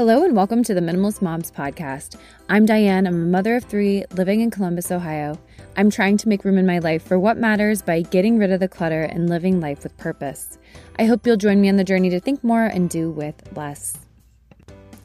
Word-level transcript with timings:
Hello 0.00 0.24
and 0.24 0.34
welcome 0.34 0.62
to 0.62 0.72
the 0.72 0.80
Minimalist 0.80 1.20
Moms 1.20 1.50
podcast. 1.50 2.16
I'm 2.48 2.64
Diane. 2.64 3.06
I'm 3.06 3.14
a 3.22 3.26
mother 3.26 3.56
of 3.56 3.64
three 3.64 4.06
living 4.12 4.40
in 4.40 4.50
Columbus, 4.50 4.90
Ohio. 4.90 5.38
I'm 5.76 5.90
trying 5.90 6.16
to 6.16 6.28
make 6.30 6.42
room 6.42 6.56
in 6.56 6.64
my 6.64 6.78
life 6.78 7.06
for 7.06 7.18
what 7.18 7.36
matters 7.36 7.82
by 7.82 8.00
getting 8.00 8.38
rid 8.38 8.50
of 8.50 8.60
the 8.60 8.66
clutter 8.66 9.02
and 9.02 9.28
living 9.28 9.60
life 9.60 9.82
with 9.82 9.94
purpose. 9.98 10.56
I 10.98 11.04
hope 11.04 11.26
you'll 11.26 11.36
join 11.36 11.60
me 11.60 11.68
on 11.68 11.76
the 11.76 11.84
journey 11.84 12.08
to 12.08 12.18
think 12.18 12.42
more 12.42 12.64
and 12.64 12.88
do 12.88 13.10
with 13.10 13.54
less. 13.54 13.98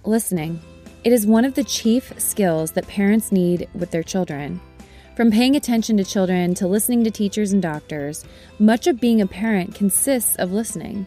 Listening. 0.06 0.62
It 1.04 1.12
is 1.12 1.28
one 1.28 1.44
of 1.44 1.56
the 1.56 1.66
chief 1.66 2.18
skills 2.18 2.72
that 2.72 2.88
parents 2.88 3.34
need 3.34 3.68
with 3.74 3.92
their 3.92 4.02
children. 4.02 4.62
From 5.18 5.30
paying 5.30 5.58
attention 5.58 5.98
to 5.98 6.06
children 6.06 6.56
to 6.56 6.68
listening 6.68 7.04
to 7.04 7.12
teachers 7.12 7.52
and 7.52 7.62
doctors, 7.62 8.24
much 8.60 8.88
of 8.88 9.02
being 9.02 9.20
a 9.20 9.28
parent 9.28 9.76
consists 9.76 10.38
of 10.38 10.54
listening. 10.54 11.06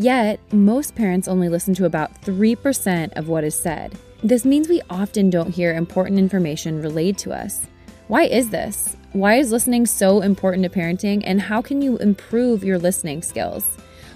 Yet, 0.00 0.38
most 0.52 0.94
parents 0.94 1.26
only 1.26 1.48
listen 1.48 1.74
to 1.74 1.84
about 1.84 2.22
3% 2.22 3.12
of 3.14 3.26
what 3.26 3.42
is 3.42 3.56
said. 3.56 3.98
This 4.22 4.44
means 4.44 4.68
we 4.68 4.80
often 4.88 5.28
don't 5.28 5.50
hear 5.50 5.74
important 5.74 6.20
information 6.20 6.80
relayed 6.80 7.18
to 7.18 7.32
us. 7.32 7.66
Why 8.06 8.22
is 8.22 8.50
this? 8.50 8.96
Why 9.12 9.34
is 9.34 9.50
listening 9.50 9.86
so 9.86 10.20
important 10.20 10.62
to 10.62 10.70
parenting, 10.70 11.22
and 11.24 11.40
how 11.40 11.60
can 11.60 11.82
you 11.82 11.96
improve 11.96 12.62
your 12.62 12.78
listening 12.78 13.22
skills? 13.22 13.64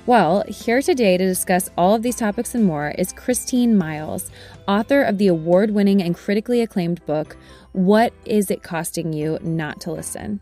Well, 0.07 0.45
here 0.47 0.81
today 0.83 1.17
to 1.17 1.27
discuss 1.27 1.69
all 1.77 1.97
of 1.97 2.03
these 2.03 2.17
topics 2.17 2.55
and 2.55 2.65
more 2.65 2.95
is 2.97 3.13
Christine 3.13 3.77
Miles, 3.77 4.31
author 4.69 5.03
of 5.03 5.19
the 5.19 5.27
award 5.27 5.73
winning 5.73 6.01
and 6.01 6.15
critically 6.15 6.61
acclaimed 6.61 7.05
book, 7.07 7.37
What 7.73 8.13
Is 8.25 8.53
It 8.53 8.63
Costing 8.63 9.13
You 9.13 9.41
Not 9.43 9.81
to 9.81 9.91
Listen? 9.91 10.41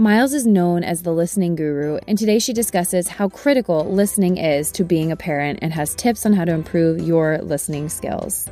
Miles 0.00 0.32
is 0.32 0.46
known 0.46 0.82
as 0.82 1.02
the 1.02 1.12
listening 1.12 1.56
guru, 1.56 1.98
and 2.08 2.16
today 2.16 2.38
she 2.38 2.54
discusses 2.54 3.06
how 3.06 3.28
critical 3.28 3.84
listening 3.84 4.38
is 4.38 4.72
to 4.72 4.82
being 4.82 5.12
a 5.12 5.16
parent 5.16 5.58
and 5.60 5.74
has 5.74 5.94
tips 5.94 6.24
on 6.24 6.32
how 6.32 6.46
to 6.46 6.54
improve 6.54 7.02
your 7.02 7.36
listening 7.42 7.90
skills. 7.90 8.48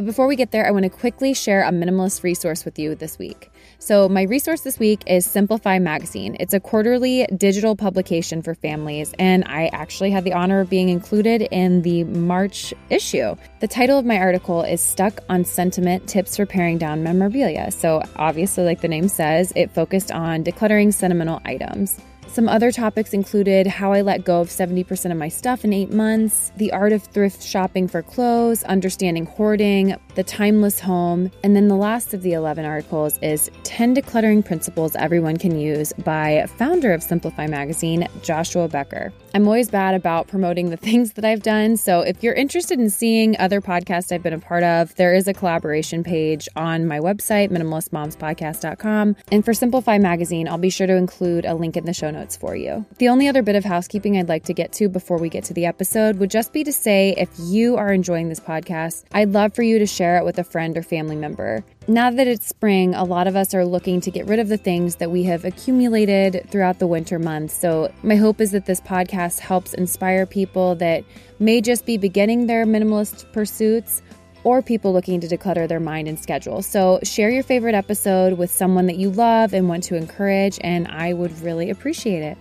But 0.00 0.06
before 0.06 0.26
we 0.26 0.34
get 0.34 0.50
there, 0.50 0.66
I 0.66 0.70
want 0.70 0.84
to 0.84 0.88
quickly 0.88 1.34
share 1.34 1.62
a 1.62 1.70
minimalist 1.70 2.22
resource 2.22 2.64
with 2.64 2.78
you 2.78 2.94
this 2.94 3.18
week. 3.18 3.52
So, 3.78 4.08
my 4.08 4.22
resource 4.22 4.62
this 4.62 4.78
week 4.78 5.02
is 5.06 5.26
Simplify 5.26 5.78
Magazine. 5.78 6.38
It's 6.40 6.54
a 6.54 6.58
quarterly 6.58 7.26
digital 7.36 7.76
publication 7.76 8.40
for 8.40 8.54
families, 8.54 9.12
and 9.18 9.44
I 9.44 9.66
actually 9.74 10.10
had 10.10 10.24
the 10.24 10.32
honor 10.32 10.60
of 10.60 10.70
being 10.70 10.88
included 10.88 11.42
in 11.50 11.82
the 11.82 12.04
March 12.04 12.72
issue. 12.88 13.36
The 13.60 13.68
title 13.68 13.98
of 13.98 14.06
my 14.06 14.16
article 14.16 14.62
is 14.62 14.80
Stuck 14.80 15.20
on 15.28 15.44
Sentiment 15.44 16.08
Tips 16.08 16.34
for 16.34 16.46
Paring 16.46 16.78
Down 16.78 17.02
Memorabilia. 17.02 17.70
So, 17.70 18.02
obviously, 18.16 18.64
like 18.64 18.80
the 18.80 18.88
name 18.88 19.06
says, 19.06 19.52
it 19.54 19.70
focused 19.70 20.10
on 20.10 20.44
decluttering 20.44 20.94
sentimental 20.94 21.42
items. 21.44 22.00
Some 22.32 22.48
other 22.48 22.70
topics 22.70 23.12
included 23.12 23.66
how 23.66 23.92
I 23.92 24.02
let 24.02 24.24
go 24.24 24.40
of 24.40 24.50
70% 24.50 25.10
of 25.10 25.16
my 25.16 25.28
stuff 25.28 25.64
in 25.64 25.72
eight 25.72 25.92
months, 25.92 26.52
the 26.56 26.72
art 26.72 26.92
of 26.92 27.02
thrift 27.02 27.42
shopping 27.42 27.88
for 27.88 28.04
clothes, 28.04 28.62
understanding 28.62 29.26
hoarding, 29.26 29.96
the 30.14 30.22
timeless 30.22 30.78
home, 30.78 31.32
and 31.42 31.56
then 31.56 31.66
the 31.66 31.74
last 31.74 32.14
of 32.14 32.22
the 32.22 32.34
11 32.34 32.64
articles 32.64 33.18
is 33.20 33.50
10 33.64 33.96
decluttering 33.96 34.44
principles 34.44 34.94
everyone 34.94 35.38
can 35.38 35.58
use 35.58 35.92
by 36.04 36.46
founder 36.56 36.92
of 36.92 37.02
Simplify 37.02 37.48
Magazine, 37.48 38.06
Joshua 38.22 38.68
Becker. 38.68 39.12
I'm 39.34 39.48
always 39.48 39.68
bad 39.68 39.96
about 39.96 40.28
promoting 40.28 40.70
the 40.70 40.76
things 40.90 41.14
that 41.14 41.24
I've 41.24 41.42
done, 41.42 41.76
so 41.76 42.02
if 42.02 42.22
you're 42.22 42.34
interested 42.34 42.78
in 42.78 42.90
seeing 42.90 43.36
other 43.40 43.60
podcasts 43.60 44.12
I've 44.12 44.22
been 44.22 44.32
a 44.34 44.38
part 44.38 44.62
of, 44.62 44.94
there 44.94 45.14
is 45.14 45.26
a 45.26 45.34
collaboration 45.34 46.04
page 46.04 46.48
on 46.54 46.86
my 46.86 47.00
website, 47.00 47.50
minimalistmomspodcast.com. 47.50 49.16
And 49.32 49.44
for 49.44 49.52
Simplify 49.52 49.98
Magazine, 49.98 50.46
I'll 50.46 50.58
be 50.58 50.70
sure 50.70 50.86
to 50.86 50.94
include 50.94 51.44
a 51.44 51.54
link 51.54 51.76
in 51.76 51.86
the 51.86 51.92
show 51.92 52.12
notes 52.12 52.19
notes 52.20 52.36
for 52.36 52.54
you. 52.54 52.84
The 52.98 53.08
only 53.08 53.28
other 53.28 53.42
bit 53.42 53.56
of 53.56 53.64
housekeeping 53.64 54.16
I'd 54.16 54.28
like 54.28 54.44
to 54.44 54.54
get 54.54 54.72
to 54.74 54.88
before 54.88 55.18
we 55.18 55.28
get 55.28 55.44
to 55.44 55.54
the 55.54 55.66
episode 55.66 56.18
would 56.18 56.30
just 56.30 56.52
be 56.52 56.64
to 56.64 56.72
say 56.72 57.14
if 57.16 57.30
you 57.38 57.76
are 57.76 57.92
enjoying 57.92 58.28
this 58.28 58.40
podcast, 58.40 59.04
I'd 59.12 59.30
love 59.30 59.54
for 59.54 59.62
you 59.62 59.78
to 59.78 59.86
share 59.86 60.18
it 60.18 60.24
with 60.24 60.38
a 60.38 60.44
friend 60.44 60.76
or 60.76 60.82
family 60.82 61.16
member. 61.16 61.64
Now 61.88 62.10
that 62.10 62.26
it's 62.26 62.46
spring, 62.46 62.94
a 62.94 63.04
lot 63.04 63.26
of 63.26 63.36
us 63.36 63.54
are 63.54 63.64
looking 63.64 64.00
to 64.02 64.10
get 64.10 64.26
rid 64.26 64.38
of 64.38 64.48
the 64.48 64.58
things 64.58 64.96
that 64.96 65.10
we 65.10 65.22
have 65.24 65.44
accumulated 65.44 66.46
throughout 66.50 66.78
the 66.78 66.86
winter 66.86 67.18
months. 67.18 67.54
So, 67.54 67.92
my 68.02 68.16
hope 68.16 68.40
is 68.40 68.52
that 68.52 68.66
this 68.66 68.80
podcast 68.80 69.40
helps 69.40 69.74
inspire 69.74 70.26
people 70.26 70.74
that 70.76 71.04
may 71.38 71.60
just 71.60 71.86
be 71.86 71.96
beginning 71.96 72.46
their 72.46 72.66
minimalist 72.66 73.32
pursuits 73.32 74.02
or 74.44 74.62
people 74.62 74.92
looking 74.92 75.20
to 75.20 75.28
declutter 75.28 75.68
their 75.68 75.80
mind 75.80 76.08
and 76.08 76.18
schedule. 76.18 76.62
So, 76.62 76.98
share 77.02 77.30
your 77.30 77.42
favorite 77.42 77.74
episode 77.74 78.34
with 78.38 78.50
someone 78.50 78.86
that 78.86 78.96
you 78.96 79.10
love 79.10 79.52
and 79.52 79.68
want 79.68 79.84
to 79.84 79.96
encourage, 79.96 80.58
and 80.62 80.88
I 80.88 81.12
would 81.12 81.38
really 81.40 81.70
appreciate 81.70 82.22
it. 82.22 82.38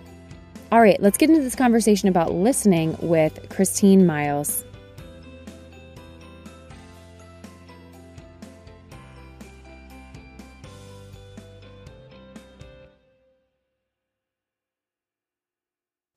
All 0.71 0.81
right, 0.81 1.01
let's 1.01 1.17
get 1.17 1.29
into 1.29 1.41
this 1.41 1.55
conversation 1.55 2.09
about 2.09 2.31
listening 2.31 2.95
with 3.01 3.49
Christine 3.49 4.05
Miles. 4.05 4.63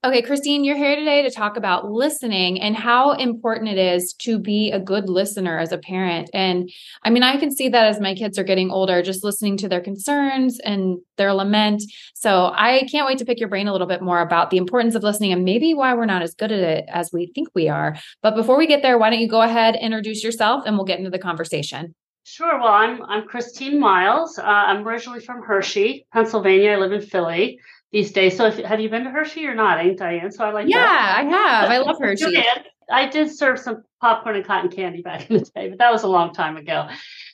Okay, 0.05 0.21
Christine, 0.21 0.65
you're 0.65 0.77
here 0.77 0.97
today 0.97 1.23
to 1.23 1.31
talk 1.31 1.57
about 1.57 1.93
listening 1.93 2.61
and 2.61 2.75
how 2.75 3.13
important 3.13 3.71
it 3.71 3.79
is 3.79 4.13
to 4.15 4.37
be 4.37 4.73
a 4.73 4.81
good 4.81 5.09
listener 5.09 5.61
as 5.61 5.71
a 5.71 5.79
parent. 5.79 6.29
And 6.35 6.69
I 7.05 7.11
mean, 7.11 7.23
I 7.23 7.37
can 7.37 7.55
see 7.55 7.69
that 7.69 7.87
as 7.87 8.01
my 8.01 8.17
kids 8.17 8.37
are 8.37 8.43
getting 8.43 8.73
older, 8.73 9.01
just 9.01 9.23
listening 9.23 9.57
to 9.59 9.69
their 9.69 9.81
concerns 9.81 10.59
and 10.59 10.99
their 11.19 11.33
lament. 11.33 11.85
So 12.15 12.51
I 12.53 12.89
can't 12.91 13.07
wait 13.07 13.19
to 13.19 13.25
pick 13.25 13.39
your 13.39 13.49
brain 13.49 13.69
a 13.69 13.73
little 13.73 13.87
bit 13.87 14.03
more 14.03 14.21
about 14.21 14.51
the 14.51 14.57
importance 14.57 14.97
of 14.97 15.05
listening 15.05 15.33
and 15.33 15.45
maybe 15.45 15.73
why 15.73 15.95
we're 15.95 16.05
not 16.05 16.23
as 16.23 16.35
good 16.35 16.51
at 16.51 16.65
it 16.65 16.85
as 16.89 17.13
we 17.13 17.31
think 17.33 17.51
we 17.55 17.69
are. 17.69 17.97
But 18.23 18.35
before 18.35 18.59
we 18.59 18.67
get 18.67 18.83
there, 18.83 18.99
why 18.99 19.09
don't 19.09 19.21
you 19.21 19.29
go 19.29 19.43
ahead, 19.43 19.77
introduce 19.77 20.25
yourself, 20.25 20.65
and 20.67 20.75
we'll 20.75 20.85
get 20.85 20.99
into 20.99 21.11
the 21.11 21.19
conversation. 21.21 21.95
Sure. 22.25 22.59
Well, 22.59 22.73
I'm 22.73 23.03
I'm 23.05 23.27
Christine 23.29 23.79
Miles. 23.79 24.37
Uh, 24.37 24.43
I'm 24.43 24.87
originally 24.87 25.21
from 25.21 25.43
Hershey, 25.43 26.07
Pennsylvania. 26.13 26.73
I 26.73 26.77
live 26.77 26.93
in 26.93 27.03
Philly 27.03 27.61
these 27.93 28.13
days. 28.13 28.37
So 28.37 28.47
if, 28.47 28.57
have 28.59 28.81
you 28.81 28.89
been 28.89 29.05
to 29.05 29.11
Hershey 29.11 29.47
or 29.47 29.55
not, 29.55 29.79
ain't 29.81 29.99
Diane? 29.99 30.33
So 30.33 30.45
I 30.45 30.51
like 30.53 30.69
Yeah, 30.69 30.79
that. 30.79 31.19
I 31.19 31.25
have. 31.25 31.71
I 31.71 31.79
love 31.79 31.97
Hershey. 32.01 32.43
I 32.91 33.09
did 33.09 33.31
serve 33.31 33.59
some 33.59 33.85
popcorn 34.01 34.37
and 34.37 34.45
cotton 34.45 34.71
candy 34.71 35.03
back 35.03 35.31
in 35.31 35.39
the 35.39 35.45
day, 35.55 35.69
but 35.69 35.79
that 35.79 35.93
was 35.93 36.03
a 36.03 36.09
long 36.09 36.35
time 36.35 36.57
ago. 36.57 36.89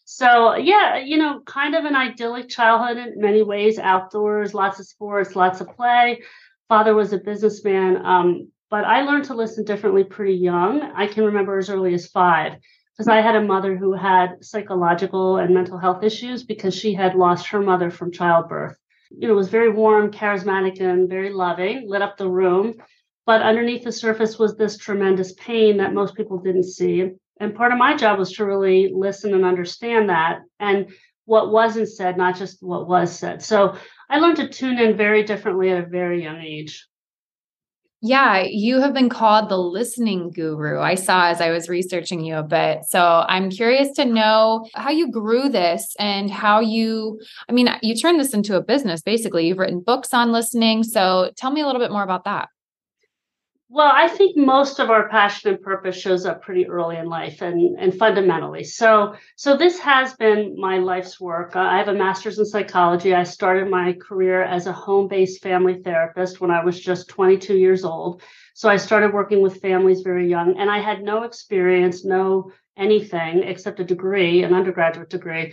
So 0.05 0.57
yeah, 0.57 0.97
you 0.97 1.17
know, 1.17 1.41
kind 1.47 1.75
of 1.75 1.85
an 1.85 1.95
idyllic 1.95 2.49
childhood 2.49 2.97
in 2.97 3.21
many 3.21 3.43
ways, 3.43 3.79
outdoors, 3.79 4.55
lots 4.55 4.81
of 4.81 4.87
sports, 4.87 5.37
lots 5.37 5.61
of 5.61 5.69
play. 5.75 6.23
Father 6.69 6.95
was 6.95 7.13
a 7.13 7.19
businessman. 7.19 8.05
Um, 8.05 8.49
but 8.71 8.85
I 8.85 9.03
learned 9.03 9.25
to 9.27 9.35
listen 9.35 9.65
differently 9.65 10.05
pretty 10.05 10.35
young. 10.35 10.83
I 10.83 11.07
can 11.07 11.25
remember 11.25 11.59
as 11.59 11.71
early 11.71 11.95
as 11.95 12.09
five 12.09 12.55
because 12.93 13.09
I 13.09 13.21
had 13.21 13.37
a 13.37 13.43
mother 13.43 13.77
who 13.77 13.95
had 13.95 14.45
psychological 14.45 15.39
and 15.39 15.55
mental 15.55 15.79
health 15.79 16.03
issues 16.03 16.43
because 16.43 16.75
she 16.75 16.93
had 16.93 17.15
lost 17.15 17.47
her 17.49 17.61
mother 17.63 17.91
from 17.91 18.13
childbirth 18.13 18.77
you 19.11 19.29
know, 19.29 19.35
it 19.35 19.37
was 19.37 19.49
very 19.49 19.71
warm, 19.71 20.11
charismatic, 20.11 20.81
and 20.81 21.09
very 21.09 21.31
loving, 21.31 21.89
lit 21.89 22.03
up 22.03 22.17
the 22.17 22.29
room. 22.29 22.75
But 23.27 23.43
underneath 23.43 23.85
the 23.85 23.93
surface 23.93 24.39
was 24.39 24.57
this 24.57 24.79
tremendous 24.79 25.33
pain 25.35 25.77
that 25.79 25.93
most 25.93 26.15
people 26.15 26.39
didn't 26.39 26.65
see. 26.65 27.11
And 27.41 27.55
part 27.55 27.73
of 27.73 27.79
my 27.79 27.97
job 27.97 28.19
was 28.19 28.33
to 28.33 28.47
really 28.47 28.91
listen 28.93 29.35
and 29.35 29.45
understand 29.45 30.09
that 30.09 30.41
and 30.59 30.91
what 31.25 31.53
wasn't 31.53 31.89
said, 31.89 32.17
not 32.17 32.37
just 32.37 32.63
what 32.63 32.89
was 32.89 33.17
said. 33.17 33.43
So 33.43 33.77
I 34.09 34.19
learned 34.19 34.39
to 34.39 34.49
tune 34.49 34.79
in 34.79 34.97
very 34.97 35.25
differently 35.25 35.71
at 35.71 35.85
a 35.85 35.87
very 35.87 36.23
young 36.23 36.41
age. 36.41 36.88
Yeah, 38.01 38.43
you 38.43 38.81
have 38.81 38.95
been 38.95 39.09
called 39.09 39.49
the 39.49 39.59
listening 39.59 40.31
guru. 40.31 40.79
I 40.79 40.95
saw 40.95 41.27
as 41.27 41.41
I 41.41 41.51
was 41.51 41.69
researching 41.69 42.25
you 42.25 42.37
a 42.37 42.45
bit. 42.45 42.85
So 42.89 43.25
I'm 43.29 43.51
curious 43.51 43.91
to 43.97 44.05
know 44.05 44.69
how 44.75 44.91
you 44.91 45.11
grew 45.11 45.49
this 45.49 45.97
and 45.99 46.31
how 46.31 46.61
you, 46.61 47.21
I 47.49 47.53
mean, 47.53 47.69
you 47.83 47.97
turned 47.97 48.21
this 48.21 48.35
into 48.35 48.55
a 48.55 48.63
business 48.63 49.03
basically. 49.03 49.49
You've 49.49 49.59
written 49.59 49.81
books 49.81 50.15
on 50.15 50.31
listening. 50.31 50.85
So 50.85 51.33
tell 51.37 51.51
me 51.51 51.61
a 51.61 51.67
little 51.67 51.81
bit 51.81 51.91
more 51.91 52.05
about 52.05 52.23
that. 52.25 52.51
Well, 53.71 53.91
I 53.95 54.09
think 54.09 54.35
most 54.35 54.79
of 54.79 54.89
our 54.89 55.11
passion 55.11 55.51
and 55.51 55.61
purpose 55.61 55.95
shows 55.95 56.25
up 56.25 56.41
pretty 56.41 56.67
early 56.67 56.97
in 56.97 57.07
life 57.07 57.43
and, 57.43 57.79
and 57.79 57.95
fundamentally. 57.95 58.65
So, 58.65 59.15
so 59.37 59.59
this 59.59 59.79
has 59.81 60.15
been 60.15 60.57
my 60.59 60.79
life's 60.79 61.21
work. 61.21 61.55
Uh, 61.55 61.61
I 61.61 61.77
have 61.77 61.89
a 61.89 61.93
master's 61.93 62.39
in 62.39 62.47
psychology. 62.47 63.15
I 63.15 63.25
started 63.25 63.69
my 63.69 63.93
career 63.93 64.43
as 64.43 64.67
a 64.67 64.73
home-based 64.73 65.43
family 65.43 65.83
therapist 65.83 66.41
when 66.41 66.51
I 66.51 66.65
was 66.65 66.81
just 66.81 67.11
22 67.11 67.59
years 67.59 67.85
old. 67.85 68.23
So 68.55 68.71
I 68.71 68.79
started 68.79 69.13
working 69.13 69.43
with 69.43 69.61
families 69.61 70.01
very 70.01 70.31
young 70.31 70.59
and 70.59 70.71
I 70.71 70.79
had 70.79 71.03
no 71.03 71.25
experience, 71.25 72.07
no 72.07 72.53
anything 72.79 73.43
except 73.43 73.81
a 73.81 73.85
degree, 73.85 74.45
an 74.45 74.55
undergraduate 74.55 75.11
degree 75.11 75.53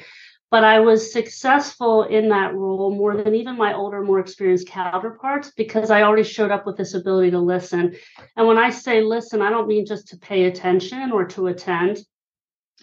but 0.55 0.63
I 0.63 0.79
was 0.79 1.11
successful 1.11 2.03
in 2.03 2.29
that 2.29 2.55
role 2.55 2.89
more 2.89 3.17
than 3.17 3.35
even 3.35 3.57
my 3.57 3.73
older, 3.73 4.01
more 4.01 4.21
experienced 4.21 4.69
counterparts 4.69 5.51
because 5.51 5.91
I 5.91 6.03
already 6.03 6.23
showed 6.23 6.49
up 6.49 6.65
with 6.65 6.77
this 6.77 6.93
ability 6.93 7.31
to 7.31 7.39
listen. 7.39 7.93
And 8.37 8.47
when 8.47 8.57
I 8.57 8.69
say 8.69 9.01
listen, 9.01 9.41
I 9.41 9.49
don't 9.49 9.67
mean 9.67 9.85
just 9.85 10.07
to 10.07 10.17
pay 10.17 10.45
attention 10.45 11.11
or 11.11 11.25
to 11.25 11.47
attend, 11.47 11.97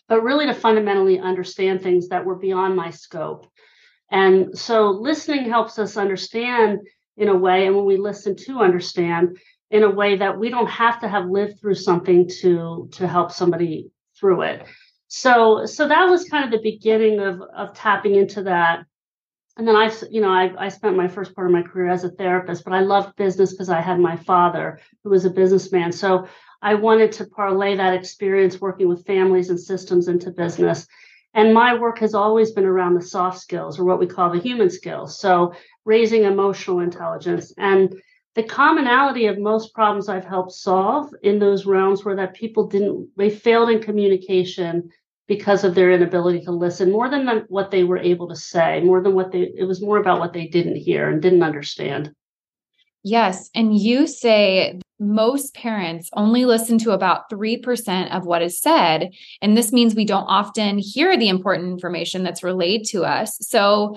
but 0.06 0.22
really 0.22 0.44
to 0.44 0.52
fundamentally 0.52 1.18
understand 1.18 1.80
things 1.80 2.08
that 2.08 2.26
were 2.26 2.34
beyond 2.34 2.76
my 2.76 2.90
scope. 2.90 3.50
And 4.10 4.58
so 4.58 4.90
listening 4.90 5.48
helps 5.48 5.78
us 5.78 5.96
understand 5.96 6.80
in 7.16 7.28
a 7.28 7.34
way. 7.34 7.66
And 7.66 7.74
when 7.74 7.86
we 7.86 7.96
listen 7.96 8.36
to 8.36 8.58
understand, 8.58 9.38
in 9.70 9.82
a 9.82 9.90
way 9.90 10.18
that 10.18 10.38
we 10.38 10.50
don't 10.50 10.68
have 10.68 11.00
to 11.00 11.08
have 11.08 11.30
lived 11.30 11.58
through 11.58 11.76
something 11.76 12.28
to 12.42 12.90
to 12.92 13.08
help 13.08 13.32
somebody 13.32 13.90
through 14.20 14.42
it. 14.42 14.66
So 15.14 15.66
so 15.66 15.88
that 15.88 16.08
was 16.08 16.24
kind 16.24 16.42
of 16.42 16.50
the 16.50 16.70
beginning 16.70 17.20
of 17.20 17.42
of 17.42 17.74
tapping 17.74 18.14
into 18.14 18.44
that. 18.44 18.86
And 19.58 19.68
then 19.68 19.76
I, 19.76 19.92
you 20.10 20.22
know, 20.22 20.30
I, 20.30 20.50
I 20.58 20.68
spent 20.70 20.96
my 20.96 21.06
first 21.06 21.34
part 21.34 21.46
of 21.46 21.52
my 21.52 21.60
career 21.60 21.90
as 21.90 22.04
a 22.04 22.08
therapist, 22.08 22.64
but 22.64 22.72
I 22.72 22.80
loved 22.80 23.16
business 23.16 23.52
because 23.52 23.68
I 23.68 23.82
had 23.82 24.00
my 24.00 24.16
father 24.16 24.80
who 25.04 25.10
was 25.10 25.26
a 25.26 25.30
businessman. 25.30 25.92
So 25.92 26.26
I 26.62 26.76
wanted 26.76 27.12
to 27.12 27.26
parlay 27.26 27.76
that 27.76 27.92
experience 27.92 28.58
working 28.58 28.88
with 28.88 29.04
families 29.04 29.50
and 29.50 29.60
systems 29.60 30.08
into 30.08 30.30
business. 30.30 30.86
And 31.34 31.52
my 31.52 31.78
work 31.78 31.98
has 31.98 32.14
always 32.14 32.52
been 32.52 32.64
around 32.64 32.94
the 32.94 33.02
soft 33.02 33.38
skills 33.38 33.78
or 33.78 33.84
what 33.84 34.00
we 34.00 34.06
call 34.06 34.30
the 34.30 34.40
human 34.40 34.70
skills. 34.70 35.18
So 35.18 35.52
raising 35.84 36.24
emotional 36.24 36.80
intelligence. 36.80 37.52
And 37.58 38.00
the 38.34 38.44
commonality 38.44 39.26
of 39.26 39.38
most 39.38 39.74
problems 39.74 40.08
I've 40.08 40.24
helped 40.24 40.52
solve 40.52 41.14
in 41.22 41.38
those 41.38 41.66
realms 41.66 42.02
were 42.02 42.16
that 42.16 42.32
people 42.32 42.66
didn't, 42.66 43.10
they 43.18 43.28
failed 43.28 43.68
in 43.68 43.82
communication 43.82 44.88
because 45.32 45.64
of 45.64 45.74
their 45.74 45.90
inability 45.90 46.42
to 46.42 46.52
listen 46.52 46.92
more 46.92 47.08
than 47.08 47.26
what 47.48 47.70
they 47.70 47.84
were 47.84 47.96
able 47.96 48.28
to 48.28 48.36
say, 48.36 48.82
more 48.82 49.02
than 49.02 49.14
what 49.14 49.32
they, 49.32 49.50
it 49.56 49.64
was 49.64 49.80
more 49.80 49.96
about 49.96 50.20
what 50.20 50.34
they 50.34 50.46
didn't 50.46 50.76
hear 50.76 51.08
and 51.08 51.22
didn't 51.22 51.42
understand. 51.42 52.12
Yes. 53.02 53.48
And 53.54 53.74
you 53.74 54.06
say 54.06 54.78
most 55.00 55.54
parents 55.54 56.10
only 56.14 56.44
listen 56.44 56.76
to 56.80 56.90
about 56.90 57.30
3% 57.30 58.14
of 58.14 58.26
what 58.26 58.42
is 58.42 58.60
said. 58.60 59.10
And 59.40 59.56
this 59.56 59.72
means 59.72 59.94
we 59.94 60.04
don't 60.04 60.26
often 60.26 60.76
hear 60.76 61.16
the 61.16 61.30
important 61.30 61.70
information 61.70 62.24
that's 62.24 62.42
relayed 62.42 62.84
to 62.88 63.04
us. 63.04 63.38
So, 63.40 63.96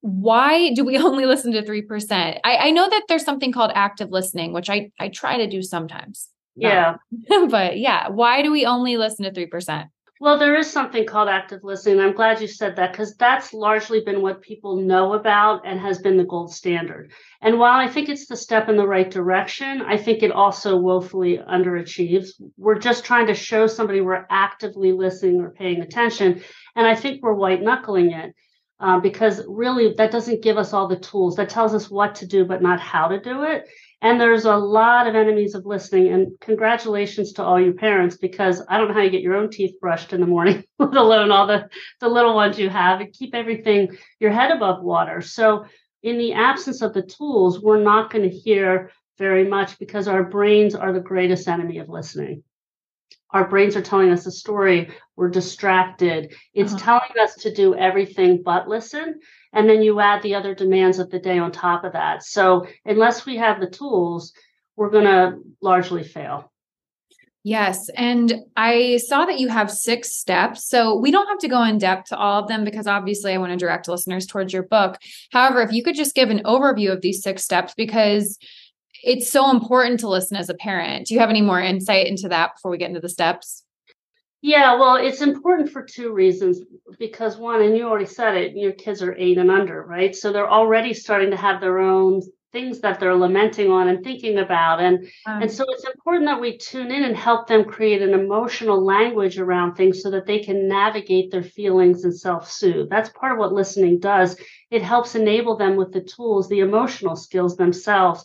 why 0.00 0.74
do 0.74 0.84
we 0.84 0.98
only 1.08 1.24
listen 1.24 1.52
to 1.52 1.62
3%? 1.62 2.40
I, 2.42 2.56
I 2.56 2.70
know 2.72 2.90
that 2.90 3.04
there's 3.08 3.24
something 3.24 3.52
called 3.52 3.70
active 3.76 4.10
listening, 4.10 4.52
which 4.52 4.68
I, 4.68 4.90
I 4.98 5.08
try 5.08 5.38
to 5.38 5.46
do 5.46 5.62
sometimes. 5.62 6.28
Yeah. 6.56 6.96
but 7.48 7.78
yeah, 7.78 8.08
why 8.08 8.42
do 8.42 8.50
we 8.50 8.66
only 8.66 8.96
listen 8.96 9.24
to 9.24 9.30
3%? 9.30 9.88
Well, 10.24 10.38
there 10.38 10.56
is 10.56 10.72
something 10.72 11.04
called 11.04 11.28
active 11.28 11.64
listening. 11.64 11.98
And 11.98 12.06
I'm 12.08 12.14
glad 12.14 12.40
you 12.40 12.48
said 12.48 12.76
that 12.76 12.92
because 12.92 13.14
that's 13.16 13.52
largely 13.52 14.00
been 14.00 14.22
what 14.22 14.40
people 14.40 14.76
know 14.76 15.12
about 15.12 15.66
and 15.66 15.78
has 15.78 15.98
been 15.98 16.16
the 16.16 16.24
gold 16.24 16.50
standard. 16.50 17.12
And 17.42 17.58
while 17.58 17.78
I 17.78 17.88
think 17.88 18.08
it's 18.08 18.26
the 18.26 18.34
step 18.34 18.70
in 18.70 18.78
the 18.78 18.88
right 18.88 19.10
direction, 19.10 19.82
I 19.82 19.98
think 19.98 20.22
it 20.22 20.32
also 20.32 20.78
woefully 20.78 21.36
underachieves. 21.46 22.40
We're 22.56 22.78
just 22.78 23.04
trying 23.04 23.26
to 23.26 23.34
show 23.34 23.66
somebody 23.66 24.00
we're 24.00 24.24
actively 24.30 24.92
listening 24.92 25.42
or 25.42 25.50
paying 25.50 25.82
attention. 25.82 26.42
And 26.74 26.86
I 26.86 26.94
think 26.94 27.22
we're 27.22 27.34
white 27.34 27.60
knuckling 27.60 28.12
it. 28.12 28.34
Uh, 28.80 28.98
because 28.98 29.40
really 29.46 29.94
that 29.96 30.10
doesn't 30.10 30.42
give 30.42 30.58
us 30.58 30.72
all 30.72 30.88
the 30.88 30.98
tools 30.98 31.36
that 31.36 31.48
tells 31.48 31.72
us 31.74 31.88
what 31.88 32.16
to 32.16 32.26
do 32.26 32.44
but 32.44 32.60
not 32.60 32.80
how 32.80 33.06
to 33.06 33.20
do 33.20 33.44
it 33.44 33.68
and 34.04 34.20
there's 34.20 34.44
a 34.44 34.54
lot 34.54 35.06
of 35.06 35.14
enemies 35.14 35.54
of 35.54 35.64
listening. 35.64 36.12
And 36.12 36.38
congratulations 36.38 37.32
to 37.32 37.42
all 37.42 37.58
you 37.58 37.72
parents, 37.72 38.18
because 38.18 38.62
I 38.68 38.76
don't 38.76 38.88
know 38.88 38.94
how 38.94 39.00
you 39.00 39.08
get 39.08 39.22
your 39.22 39.34
own 39.34 39.50
teeth 39.50 39.80
brushed 39.80 40.12
in 40.12 40.20
the 40.20 40.26
morning, 40.26 40.62
let 40.78 40.94
alone 40.94 41.30
all 41.30 41.46
the, 41.46 41.70
the 42.00 42.08
little 42.08 42.34
ones 42.34 42.58
you 42.58 42.68
have, 42.68 43.00
and 43.00 43.14
keep 43.14 43.34
everything, 43.34 43.96
your 44.20 44.30
head 44.30 44.50
above 44.50 44.82
water. 44.82 45.22
So, 45.22 45.64
in 46.02 46.18
the 46.18 46.34
absence 46.34 46.82
of 46.82 46.92
the 46.92 47.00
tools, 47.00 47.60
we're 47.60 47.82
not 47.82 48.12
going 48.12 48.28
to 48.28 48.36
hear 48.36 48.90
very 49.16 49.48
much 49.48 49.78
because 49.78 50.06
our 50.06 50.22
brains 50.22 50.74
are 50.74 50.92
the 50.92 51.00
greatest 51.00 51.48
enemy 51.48 51.78
of 51.78 51.88
listening. 51.88 52.42
Our 53.34 53.46
brains 53.46 53.76
are 53.76 53.82
telling 53.82 54.10
us 54.10 54.24
a 54.24 54.30
story. 54.30 54.90
We're 55.16 55.28
distracted. 55.28 56.32
It's 56.54 56.72
uh-huh. 56.72 56.84
telling 56.84 57.18
us 57.20 57.34
to 57.42 57.52
do 57.52 57.74
everything 57.74 58.42
but 58.42 58.68
listen 58.68 59.20
and 59.54 59.68
then 59.68 59.82
you 59.82 60.00
add 60.00 60.22
the 60.22 60.34
other 60.34 60.54
demands 60.54 60.98
of 60.98 61.10
the 61.10 61.18
day 61.18 61.38
on 61.38 61.52
top 61.52 61.84
of 61.84 61.92
that 61.92 62.22
so 62.22 62.66
unless 62.84 63.24
we 63.24 63.36
have 63.36 63.60
the 63.60 63.70
tools 63.70 64.32
we're 64.76 64.90
going 64.90 65.04
to 65.04 65.38
largely 65.62 66.02
fail 66.02 66.50
Yes. 67.46 67.90
And 67.94 68.36
I 68.56 68.96
saw 69.06 69.26
that 69.26 69.38
you 69.38 69.48
have 69.48 69.70
six 69.70 70.16
steps. 70.16 70.66
So 70.66 70.96
we 70.98 71.10
don't 71.10 71.28
have 71.28 71.40
to 71.40 71.48
go 71.48 71.62
in 71.62 71.76
depth 71.76 72.08
to 72.08 72.16
all 72.16 72.40
of 72.40 72.48
them 72.48 72.64
because 72.64 72.86
obviously 72.86 73.34
I 73.34 73.36
want 73.36 73.52
to 73.52 73.58
direct 73.58 73.86
listeners 73.86 74.24
towards 74.24 74.54
your 74.54 74.62
book. 74.62 74.96
However, 75.30 75.60
if 75.60 75.70
you 75.70 75.84
could 75.84 75.94
just 75.94 76.14
give 76.14 76.30
an 76.30 76.40
overview 76.46 76.90
of 76.90 77.02
these 77.02 77.22
six 77.22 77.44
steps 77.44 77.74
because 77.76 78.38
it's 79.04 79.30
so 79.30 79.50
important 79.50 80.00
to 80.00 80.08
listen 80.08 80.36
as 80.36 80.48
a 80.48 80.54
parent. 80.54 81.06
Do 81.06 81.14
you 81.14 81.20
have 81.20 81.30
any 81.30 81.42
more 81.42 81.60
insight 81.60 82.06
into 82.06 82.28
that 82.28 82.54
before 82.54 82.70
we 82.70 82.78
get 82.78 82.88
into 82.88 83.00
the 83.00 83.08
steps? 83.08 83.62
Yeah, 84.40 84.78
well, 84.78 84.96
it's 84.96 85.22
important 85.22 85.70
for 85.70 85.82
two 85.82 86.12
reasons. 86.12 86.60
Because 86.98 87.36
one, 87.36 87.62
and 87.62 87.76
you 87.76 87.84
already 87.84 88.06
said 88.06 88.36
it, 88.36 88.56
your 88.56 88.72
kids 88.72 89.02
are 89.02 89.14
eight 89.16 89.38
and 89.38 89.50
under, 89.50 89.82
right? 89.82 90.14
So 90.14 90.32
they're 90.32 90.50
already 90.50 90.92
starting 90.92 91.30
to 91.30 91.36
have 91.36 91.60
their 91.60 91.78
own 91.78 92.20
things 92.52 92.80
that 92.80 93.00
they're 93.00 93.16
lamenting 93.16 93.70
on 93.70 93.88
and 93.88 94.04
thinking 94.04 94.38
about. 94.38 94.80
And 94.80 95.06
um, 95.26 95.42
and 95.42 95.50
so 95.50 95.64
it's 95.68 95.84
important 95.84 96.26
that 96.26 96.40
we 96.40 96.56
tune 96.56 96.92
in 96.92 97.02
and 97.02 97.16
help 97.16 97.48
them 97.48 97.64
create 97.64 98.00
an 98.00 98.14
emotional 98.14 98.82
language 98.84 99.38
around 99.38 99.74
things 99.74 100.02
so 100.02 100.10
that 100.12 100.26
they 100.26 100.38
can 100.38 100.68
navigate 100.68 101.30
their 101.30 101.42
feelings 101.42 102.04
and 102.04 102.16
self-soothe. 102.16 102.88
That's 102.88 103.08
part 103.10 103.32
of 103.32 103.38
what 103.38 103.52
listening 103.52 103.98
does. 103.98 104.36
It 104.70 104.82
helps 104.82 105.14
enable 105.14 105.56
them 105.56 105.76
with 105.76 105.92
the 105.92 106.02
tools, 106.02 106.48
the 106.48 106.60
emotional 106.60 107.16
skills 107.16 107.56
themselves 107.56 108.24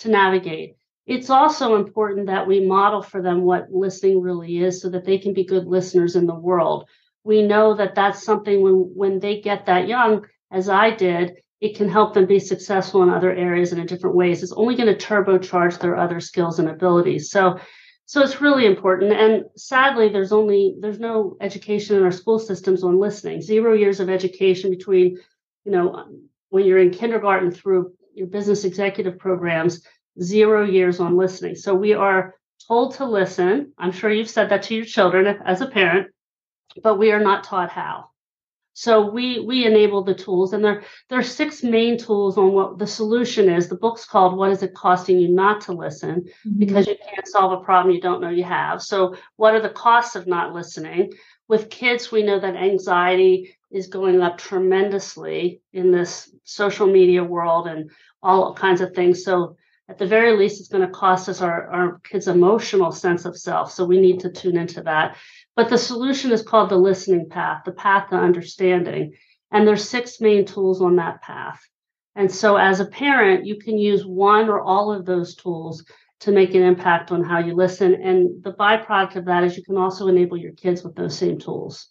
to 0.00 0.10
navigate. 0.10 0.74
It's 1.06 1.30
also 1.30 1.76
important 1.76 2.26
that 2.26 2.46
we 2.46 2.64
model 2.64 3.02
for 3.02 3.22
them 3.22 3.42
what 3.42 3.72
listening 3.72 4.20
really 4.20 4.58
is 4.58 4.80
so 4.80 4.90
that 4.90 5.04
they 5.04 5.18
can 5.18 5.32
be 5.32 5.44
good 5.44 5.66
listeners 5.66 6.14
in 6.14 6.26
the 6.26 6.34
world. 6.34 6.88
We 7.24 7.42
know 7.42 7.74
that 7.74 7.94
that's 7.94 8.22
something 8.22 8.62
when 8.62 8.74
when 8.94 9.18
they 9.18 9.40
get 9.40 9.66
that 9.66 9.88
young 9.88 10.26
as 10.50 10.68
i 10.68 10.90
did 10.90 11.36
it 11.60 11.76
can 11.76 11.88
help 11.88 12.14
them 12.14 12.26
be 12.26 12.38
successful 12.38 13.02
in 13.02 13.10
other 13.10 13.32
areas 13.32 13.72
and 13.72 13.80
in 13.80 13.86
different 13.86 14.16
ways. 14.16 14.42
It's 14.42 14.52
only 14.52 14.76
going 14.76 14.94
to 14.94 15.06
turbocharge 15.06 15.78
their 15.78 15.96
other 15.96 16.18
skills 16.18 16.58
and 16.58 16.68
abilities. 16.68 17.30
So 17.30 17.58
so 18.06 18.22
it's 18.22 18.40
really 18.40 18.66
important. 18.66 19.12
And 19.12 19.44
sadly 19.56 20.08
there's 20.08 20.32
only 20.32 20.76
there's 20.80 20.98
no 20.98 21.36
education 21.40 21.96
in 21.96 22.02
our 22.02 22.10
school 22.10 22.38
systems 22.38 22.82
on 22.82 22.98
listening. 22.98 23.40
Zero 23.42 23.74
years 23.74 24.00
of 24.00 24.08
education 24.08 24.70
between 24.70 25.18
you 25.64 25.72
know 25.72 26.06
when 26.48 26.64
you're 26.64 26.78
in 26.78 26.90
kindergarten 26.90 27.50
through 27.50 27.92
your 28.14 28.26
business 28.26 28.64
executive 28.64 29.18
programs 29.18 29.82
zero 30.20 30.64
years 30.64 31.00
on 31.00 31.16
listening. 31.16 31.54
So 31.54 31.74
we 31.74 31.94
are 31.94 32.34
told 32.66 32.94
to 32.96 33.04
listen. 33.04 33.72
I'm 33.78 33.92
sure 33.92 34.10
you've 34.10 34.30
said 34.30 34.50
that 34.50 34.64
to 34.64 34.74
your 34.74 34.84
children 34.84 35.26
as 35.44 35.60
a 35.60 35.66
parent, 35.66 36.08
but 36.82 36.98
we 36.98 37.12
are 37.12 37.20
not 37.20 37.44
taught 37.44 37.70
how. 37.70 38.10
So 38.72 39.10
we 39.10 39.40
we 39.40 39.66
enable 39.66 40.04
the 40.04 40.14
tools, 40.14 40.52
and 40.52 40.64
there 40.64 40.84
there 41.08 41.18
are 41.18 41.22
six 41.22 41.62
main 41.62 41.98
tools 41.98 42.38
on 42.38 42.52
what 42.52 42.78
the 42.78 42.86
solution 42.86 43.48
is. 43.48 43.68
The 43.68 43.76
book's 43.76 44.06
called 44.06 44.36
"What 44.36 44.52
Is 44.52 44.62
It 44.62 44.74
Costing 44.74 45.18
You 45.18 45.28
Not 45.28 45.60
to 45.62 45.72
Listen?" 45.72 46.22
Mm-hmm. 46.46 46.58
Because 46.58 46.86
you 46.86 46.96
can't 46.96 47.26
solve 47.26 47.52
a 47.52 47.64
problem 47.64 47.94
you 47.94 48.00
don't 48.00 48.20
know 48.20 48.30
you 48.30 48.44
have. 48.44 48.80
So 48.80 49.16
what 49.36 49.54
are 49.54 49.60
the 49.60 49.70
costs 49.70 50.16
of 50.16 50.26
not 50.26 50.54
listening? 50.54 51.12
With 51.48 51.68
kids, 51.68 52.12
we 52.12 52.22
know 52.22 52.38
that 52.38 52.54
anxiety 52.54 53.56
is 53.70 53.86
going 53.86 54.20
up 54.20 54.38
tremendously 54.38 55.62
in 55.72 55.90
this 55.90 56.34
social 56.44 56.86
media 56.86 57.22
world 57.22 57.66
and 57.66 57.90
all 58.22 58.54
kinds 58.54 58.80
of 58.80 58.94
things. 58.94 59.24
So 59.24 59.56
at 59.88 59.98
the 59.98 60.06
very 60.06 60.36
least, 60.36 60.60
it's 60.60 60.68
going 60.68 60.86
to 60.86 60.92
cost 60.92 61.28
us 61.28 61.40
our, 61.40 61.68
our 61.68 62.00
kids' 62.00 62.28
emotional 62.28 62.92
sense 62.92 63.24
of 63.24 63.36
self. 63.36 63.72
So 63.72 63.84
we 63.84 64.00
need 64.00 64.20
to 64.20 64.30
tune 64.30 64.56
into 64.56 64.82
that. 64.82 65.16
But 65.56 65.68
the 65.68 65.78
solution 65.78 66.30
is 66.30 66.42
called 66.42 66.70
the 66.70 66.76
listening 66.76 67.28
path, 67.28 67.62
the 67.64 67.72
path 67.72 68.10
to 68.10 68.16
understanding. 68.16 69.14
And 69.50 69.66
there's 69.66 69.88
six 69.88 70.20
main 70.20 70.44
tools 70.44 70.80
on 70.80 70.96
that 70.96 71.22
path. 71.22 71.60
And 72.14 72.30
so 72.30 72.56
as 72.56 72.80
a 72.80 72.86
parent, 72.86 73.46
you 73.46 73.58
can 73.58 73.78
use 73.78 74.06
one 74.06 74.48
or 74.48 74.60
all 74.60 74.92
of 74.92 75.06
those 75.06 75.34
tools 75.34 75.84
to 76.20 76.32
make 76.32 76.54
an 76.54 76.62
impact 76.62 77.10
on 77.10 77.24
how 77.24 77.38
you 77.38 77.54
listen. 77.54 77.94
And 77.94 78.44
the 78.44 78.52
byproduct 78.52 79.16
of 79.16 79.24
that 79.24 79.42
is 79.42 79.56
you 79.56 79.64
can 79.64 79.76
also 79.76 80.06
enable 80.06 80.36
your 80.36 80.52
kids 80.52 80.84
with 80.84 80.94
those 80.94 81.16
same 81.16 81.38
tools. 81.38 81.88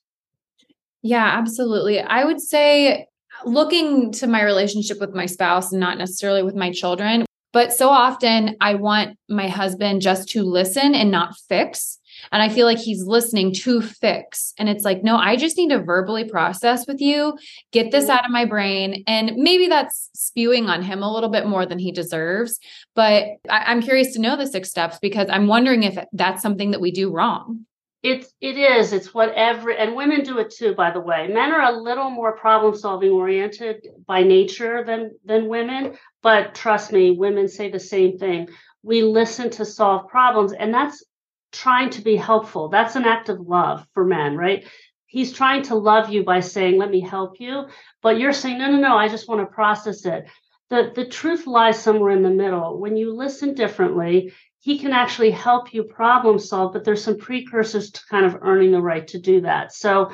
Yeah, 1.01 1.25
absolutely. 1.25 1.99
I 1.99 2.23
would 2.25 2.41
say 2.41 3.07
looking 3.45 4.11
to 4.13 4.27
my 4.27 4.43
relationship 4.43 4.99
with 4.99 5.13
my 5.13 5.25
spouse 5.25 5.71
and 5.71 5.79
not 5.79 5.97
necessarily 5.97 6.43
with 6.43 6.55
my 6.55 6.71
children, 6.71 7.25
but 7.51 7.73
so 7.73 7.89
often 7.89 8.55
I 8.61 8.75
want 8.75 9.17
my 9.27 9.47
husband 9.47 10.01
just 10.01 10.29
to 10.29 10.43
listen 10.43 10.93
and 10.93 11.09
not 11.09 11.35
fix. 11.47 11.97
And 12.31 12.41
I 12.41 12.49
feel 12.49 12.65
like 12.65 12.77
he's 12.77 13.05
listening 13.05 13.53
to 13.53 13.81
fix. 13.81 14.53
And 14.59 14.67
it's 14.67 14.83
like, 14.83 15.03
no, 15.03 15.15
I 15.15 15.35
just 15.35 15.57
need 15.57 15.69
to 15.69 15.81
verbally 15.81 16.25
process 16.25 16.85
with 16.85 16.99
you, 16.99 17.37
get 17.71 17.91
this 17.91 18.05
mm-hmm. 18.05 18.11
out 18.11 18.25
of 18.25 18.31
my 18.31 18.45
brain. 18.45 19.03
And 19.07 19.35
maybe 19.35 19.67
that's 19.67 20.09
spewing 20.13 20.67
on 20.67 20.83
him 20.83 21.01
a 21.01 21.11
little 21.11 21.29
bit 21.29 21.47
more 21.47 21.65
than 21.65 21.79
he 21.79 21.91
deserves. 21.91 22.59
But 22.93 23.25
I- 23.49 23.71
am 23.71 23.81
curious 23.81 24.13
to 24.13 24.21
know 24.21 24.35
the 24.35 24.47
six 24.47 24.69
steps 24.69 24.99
because 25.01 25.29
I'm 25.29 25.47
wondering 25.47 25.83
if 25.83 25.97
that's 26.11 26.41
something 26.41 26.71
that 26.71 26.81
we 26.81 26.91
do 26.91 27.09
wrong. 27.09 27.65
It's 28.01 28.33
it 28.39 28.57
is. 28.57 28.93
It's 28.93 29.13
what 29.13 29.33
every 29.33 29.77
and 29.77 29.95
women 29.95 30.23
do 30.23 30.39
it 30.39 30.51
too, 30.51 30.73
by 30.73 30.91
the 30.91 31.01
way. 31.01 31.27
Men 31.27 31.51
are 31.51 31.73
a 31.73 31.81
little 31.81 32.09
more 32.09 32.37
problem 32.37 32.75
solving 32.75 33.11
oriented 33.11 33.87
by 34.07 34.23
nature 34.23 34.83
than 34.85 35.11
than 35.25 35.49
women, 35.49 35.97
but 36.23 36.55
trust 36.55 36.93
me, 36.93 37.11
women 37.11 37.47
say 37.49 37.69
the 37.69 37.79
same 37.79 38.17
thing. 38.17 38.49
We 38.83 39.01
listen 39.03 39.49
to 39.51 39.65
solve 39.65 40.07
problems, 40.07 40.53
and 40.53 40.73
that's 40.73 41.03
trying 41.51 41.89
to 41.91 42.01
be 42.01 42.15
helpful. 42.15 42.69
That's 42.69 42.95
an 42.95 43.05
act 43.05 43.27
of 43.29 43.41
love 43.41 43.85
for 43.93 44.05
men, 44.05 44.37
right? 44.37 44.65
He's 45.07 45.33
trying 45.33 45.63
to 45.63 45.75
love 45.75 46.09
you 46.09 46.23
by 46.23 46.39
saying, 46.39 46.77
Let 46.77 46.91
me 46.91 47.01
help 47.01 47.39
you. 47.41 47.65
But 48.01 48.17
you're 48.19 48.33
saying, 48.33 48.59
No, 48.59 48.71
no, 48.71 48.77
no, 48.79 48.95
I 48.95 49.09
just 49.09 49.27
want 49.27 49.41
to 49.41 49.53
process 49.53 50.05
it. 50.05 50.25
the, 50.69 50.91
the 50.95 51.05
truth 51.05 51.47
lies 51.47 51.81
somewhere 51.81 52.11
in 52.11 52.23
the 52.23 52.29
middle. 52.29 52.79
When 52.79 52.95
you 52.95 53.13
listen 53.15 53.55
differently, 53.55 54.33
he 54.59 54.77
can 54.77 54.91
actually 54.91 55.31
help 55.31 55.73
you 55.73 55.83
problem 55.83 56.37
solve, 56.37 56.73
but 56.73 56.83
there's 56.83 57.03
some 57.03 57.17
precursors 57.17 57.91
to 57.91 58.01
kind 58.09 58.25
of 58.25 58.39
earning 58.41 58.71
the 58.71 58.81
right 58.81 59.07
to 59.07 59.19
do 59.19 59.41
that. 59.41 59.73
So 59.73 60.11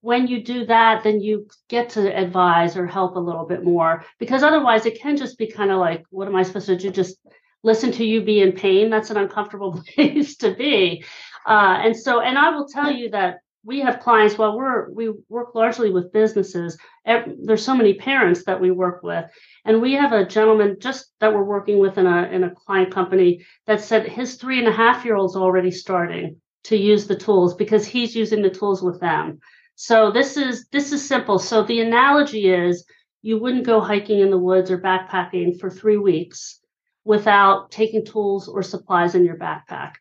when 0.00 0.26
you 0.26 0.42
do 0.42 0.66
that, 0.66 1.02
then 1.04 1.20
you 1.20 1.48
get 1.68 1.90
to 1.90 2.14
advise 2.14 2.76
or 2.76 2.86
help 2.86 3.16
a 3.16 3.20
little 3.20 3.46
bit 3.46 3.64
more 3.64 4.04
because 4.18 4.42
otherwise 4.42 4.84
it 4.84 5.00
can 5.00 5.16
just 5.16 5.38
be 5.38 5.46
kind 5.46 5.70
of 5.70 5.78
like, 5.78 6.04
what 6.10 6.28
am 6.28 6.36
I 6.36 6.42
supposed 6.42 6.66
to 6.66 6.76
do? 6.76 6.90
Just 6.90 7.16
listen 7.62 7.92
to 7.92 8.04
you 8.04 8.20
be 8.20 8.40
in 8.40 8.52
pain. 8.52 8.90
That's 8.90 9.10
an 9.10 9.16
uncomfortable 9.16 9.82
place 9.94 10.36
to 10.38 10.54
be. 10.54 11.04
Uh, 11.46 11.80
and 11.82 11.96
so, 11.96 12.20
and 12.20 12.36
I 12.36 12.50
will 12.50 12.66
tell 12.66 12.90
you 12.90 13.10
that 13.10 13.38
we 13.64 13.80
have 13.80 14.00
clients 14.00 14.36
while 14.36 14.56
we're 14.56 14.90
we 14.90 15.12
work 15.28 15.54
largely 15.54 15.90
with 15.90 16.12
businesses 16.12 16.76
there's 17.04 17.64
so 17.64 17.76
many 17.76 17.94
parents 17.94 18.44
that 18.44 18.60
we 18.60 18.70
work 18.70 19.02
with. 19.02 19.24
And 19.64 19.80
we 19.80 19.92
have 19.94 20.12
a 20.12 20.26
gentleman 20.26 20.76
just 20.80 21.12
that 21.20 21.32
we're 21.32 21.44
working 21.44 21.78
with 21.78 21.98
in 21.98 22.06
a 22.06 22.24
in 22.30 22.44
a 22.44 22.54
client 22.54 22.92
company 22.92 23.44
that 23.66 23.80
said 23.80 24.08
his 24.08 24.36
three 24.36 24.58
and 24.58 24.68
a 24.68 24.72
half 24.72 25.04
year 25.04 25.16
old's 25.16 25.36
already 25.36 25.70
starting 25.70 26.40
to 26.64 26.76
use 26.76 27.06
the 27.06 27.16
tools 27.16 27.54
because 27.54 27.86
he's 27.86 28.16
using 28.16 28.42
the 28.42 28.50
tools 28.50 28.82
with 28.82 29.00
them. 29.00 29.38
So 29.74 30.10
this 30.10 30.36
is 30.36 30.66
this 30.68 30.92
is 30.92 31.06
simple. 31.06 31.38
So 31.38 31.62
the 31.62 31.80
analogy 31.80 32.48
is 32.48 32.86
you 33.22 33.38
wouldn't 33.38 33.66
go 33.66 33.80
hiking 33.80 34.20
in 34.20 34.30
the 34.30 34.38
woods 34.38 34.70
or 34.70 34.78
backpacking 34.78 35.58
for 35.58 35.70
three 35.70 35.98
weeks 35.98 36.60
without 37.04 37.70
taking 37.70 38.04
tools 38.04 38.48
or 38.48 38.62
supplies 38.62 39.14
in 39.14 39.24
your 39.24 39.36
backpack 39.36 39.94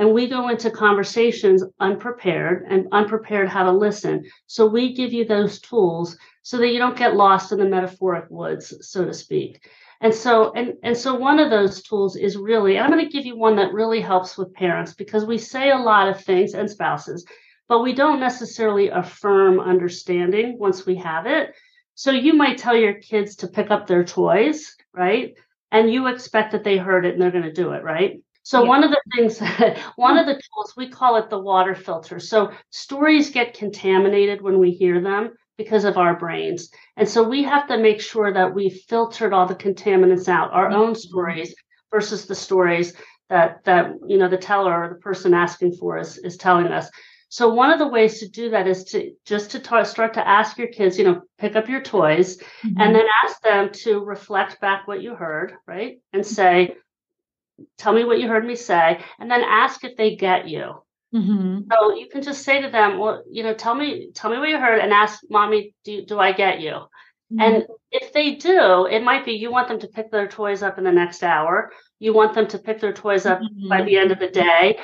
and 0.00 0.14
we 0.14 0.26
go 0.26 0.48
into 0.48 0.70
conversations 0.70 1.62
unprepared 1.78 2.64
and 2.70 2.88
unprepared 2.90 3.50
how 3.50 3.64
to 3.64 3.70
listen. 3.70 4.24
So 4.46 4.66
we 4.66 4.94
give 4.94 5.12
you 5.12 5.26
those 5.26 5.60
tools 5.60 6.16
so 6.40 6.56
that 6.56 6.68
you 6.68 6.78
don't 6.78 6.96
get 6.96 7.16
lost 7.16 7.52
in 7.52 7.58
the 7.58 7.66
metaphoric 7.66 8.24
woods, 8.30 8.74
so 8.80 9.04
to 9.04 9.12
speak. 9.12 9.68
And 10.00 10.14
so, 10.14 10.54
and, 10.54 10.72
and 10.82 10.96
so 10.96 11.14
one 11.14 11.38
of 11.38 11.50
those 11.50 11.82
tools 11.82 12.16
is 12.16 12.38
really, 12.38 12.78
I'm 12.78 12.90
going 12.90 13.04
to 13.04 13.12
give 13.12 13.26
you 13.26 13.36
one 13.36 13.56
that 13.56 13.74
really 13.74 14.00
helps 14.00 14.38
with 14.38 14.54
parents 14.54 14.94
because 14.94 15.26
we 15.26 15.36
say 15.36 15.70
a 15.70 15.76
lot 15.76 16.08
of 16.08 16.24
things 16.24 16.54
and 16.54 16.70
spouses, 16.70 17.26
but 17.68 17.82
we 17.82 17.92
don't 17.92 18.20
necessarily 18.20 18.88
affirm 18.88 19.60
understanding 19.60 20.58
once 20.58 20.86
we 20.86 20.96
have 20.96 21.26
it. 21.26 21.54
So 21.94 22.10
you 22.10 22.32
might 22.32 22.56
tell 22.56 22.74
your 22.74 22.94
kids 22.94 23.36
to 23.36 23.48
pick 23.48 23.70
up 23.70 23.86
their 23.86 24.04
toys, 24.04 24.74
right? 24.94 25.34
And 25.70 25.92
you 25.92 26.06
expect 26.06 26.52
that 26.52 26.64
they 26.64 26.78
heard 26.78 27.04
it 27.04 27.12
and 27.12 27.20
they're 27.20 27.30
going 27.30 27.44
to 27.44 27.52
do 27.52 27.72
it, 27.72 27.84
right? 27.84 28.22
So 28.42 28.62
yeah. 28.62 28.68
one 28.68 28.84
of 28.84 28.90
the 28.90 29.00
things, 29.14 29.40
one 29.96 30.16
of 30.16 30.26
the 30.26 30.34
tools, 30.34 30.74
we 30.76 30.88
call 30.88 31.16
it 31.16 31.30
the 31.30 31.38
water 31.38 31.74
filter. 31.74 32.18
So 32.18 32.52
stories 32.70 33.30
get 33.30 33.54
contaminated 33.54 34.40
when 34.40 34.58
we 34.58 34.70
hear 34.70 35.00
them 35.00 35.30
because 35.56 35.84
of 35.84 35.98
our 35.98 36.16
brains. 36.16 36.70
And 36.96 37.08
so 37.08 37.22
we 37.22 37.42
have 37.42 37.68
to 37.68 37.76
make 37.76 38.00
sure 38.00 38.32
that 38.32 38.54
we 38.54 38.70
filtered 38.70 39.34
all 39.34 39.46
the 39.46 39.54
contaminants 39.54 40.28
out, 40.28 40.52
our 40.52 40.70
own 40.70 40.92
mm-hmm. 40.92 40.94
stories 40.94 41.54
versus 41.90 42.26
the 42.26 42.34
stories 42.34 42.94
that 43.28 43.62
that 43.64 43.92
you 44.06 44.18
know 44.18 44.28
the 44.28 44.36
teller 44.36 44.84
or 44.84 44.88
the 44.88 45.00
person 45.00 45.34
asking 45.34 45.72
for 45.72 45.98
is 45.98 46.18
is 46.18 46.36
telling 46.36 46.66
us. 46.66 46.90
So 47.28 47.48
one 47.48 47.70
of 47.70 47.78
the 47.78 47.86
ways 47.86 48.18
to 48.20 48.28
do 48.28 48.50
that 48.50 48.66
is 48.66 48.84
to 48.86 49.12
just 49.24 49.52
to 49.52 49.60
ta- 49.60 49.84
start 49.84 50.14
to 50.14 50.26
ask 50.26 50.58
your 50.58 50.66
kids, 50.66 50.98
you 50.98 51.04
know, 51.04 51.22
pick 51.38 51.54
up 51.54 51.68
your 51.68 51.80
toys 51.80 52.38
mm-hmm. 52.38 52.80
and 52.80 52.94
then 52.94 53.04
ask 53.24 53.40
them 53.42 53.70
to 53.84 54.00
reflect 54.00 54.60
back 54.60 54.88
what 54.88 55.00
you 55.00 55.14
heard, 55.14 55.54
right? 55.64 55.98
And 56.12 56.26
say, 56.26 56.74
tell 57.78 57.92
me 57.92 58.04
what 58.04 58.20
you 58.20 58.28
heard 58.28 58.46
me 58.46 58.56
say, 58.56 59.00
and 59.18 59.30
then 59.30 59.42
ask 59.42 59.84
if 59.84 59.96
they 59.96 60.16
get 60.16 60.48
you. 60.48 60.82
Mm-hmm. 61.14 61.62
So 61.72 61.94
you 61.96 62.08
can 62.08 62.22
just 62.22 62.42
say 62.42 62.62
to 62.62 62.70
them, 62.70 62.98
well, 62.98 63.24
you 63.28 63.42
know, 63.42 63.54
tell 63.54 63.74
me, 63.74 64.10
tell 64.14 64.30
me 64.30 64.38
what 64.38 64.48
you 64.48 64.58
heard, 64.58 64.80
and 64.80 64.92
ask 64.92 65.20
mommy, 65.28 65.74
do 65.84 66.04
do 66.04 66.18
I 66.18 66.32
get 66.32 66.60
you? 66.60 66.72
Mm-hmm. 67.32 67.40
And 67.40 67.66
if 67.90 68.12
they 68.12 68.36
do, 68.36 68.86
it 68.86 69.02
might 69.02 69.24
be 69.24 69.32
you 69.32 69.50
want 69.50 69.68
them 69.68 69.80
to 69.80 69.88
pick 69.88 70.10
their 70.10 70.28
toys 70.28 70.62
up 70.62 70.78
in 70.78 70.84
the 70.84 70.92
next 70.92 71.22
hour. 71.22 71.72
You 71.98 72.12
want 72.12 72.34
them 72.34 72.46
to 72.48 72.58
pick 72.58 72.80
their 72.80 72.92
toys 72.92 73.26
up 73.26 73.40
mm-hmm. 73.40 73.68
by 73.68 73.82
the 73.82 73.96
end 73.96 74.12
of 74.12 74.18
the 74.18 74.28
day. 74.28 74.78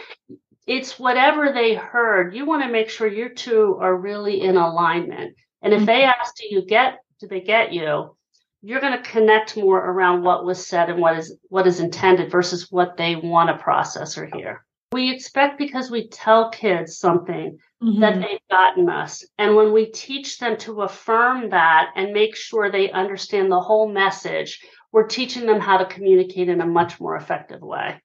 It's 0.67 0.99
whatever 0.99 1.53
they 1.53 1.75
heard. 1.75 2.35
You 2.35 2.45
want 2.45 2.65
to 2.65 2.71
make 2.71 2.91
sure 2.91 3.07
you 3.07 3.29
two 3.35 3.79
are 3.81 3.95
really 3.97 4.41
in 4.41 4.57
alignment. 4.57 5.37
And 5.63 5.73
if 5.73 5.87
they 5.87 6.01
mm-hmm. 6.01 6.21
ask, 6.21 6.35
do 6.37 6.47
you 6.49 6.67
get, 6.67 6.99
do 7.21 7.29
they 7.29 7.41
get 7.41 7.73
you? 7.73 8.16
You're 8.63 8.81
going 8.81 8.97
to 8.97 9.11
connect 9.11 9.57
more 9.57 9.79
around 9.79 10.23
what 10.23 10.45
was 10.45 10.67
said 10.67 10.91
and 10.91 11.01
what 11.01 11.17
is 11.19 11.37
what 11.49 11.67
is 11.67 11.81
intended 11.81 12.31
versus 12.31 12.71
what 12.71 12.97
they 12.97 13.17
want 13.17 13.49
to 13.49 13.63
process 13.63 14.19
or 14.19 14.27
hear. 14.27 14.65
We 14.93 15.11
expect 15.11 15.59
because 15.59 15.91
we 15.91 16.09
tell 16.09 16.51
kids 16.51 16.99
something 16.99 17.59
mm-hmm. 17.83 18.01
that 18.01 18.15
they've 18.15 18.49
gotten 18.51 18.89
us. 18.89 19.25
And 19.39 19.57
when 19.57 19.73
we 19.73 19.87
teach 19.87 20.39
them 20.39 20.57
to 20.59 20.83
affirm 20.83 21.51
that 21.51 21.91
and 21.97 22.13
make 22.13 22.37
sure 22.37 22.71
they 22.71 22.91
understand 22.91 23.51
the 23.51 23.61
whole 23.61 23.89
message, 23.89 24.61
we're 24.93 25.07
teaching 25.07 25.47
them 25.47 25.61
how 25.61 25.79
to 25.79 25.87
communicate 25.87 26.49
in 26.49 26.61
a 26.61 26.67
much 26.67 27.01
more 27.01 27.17
effective 27.17 27.61
way. 27.61 28.01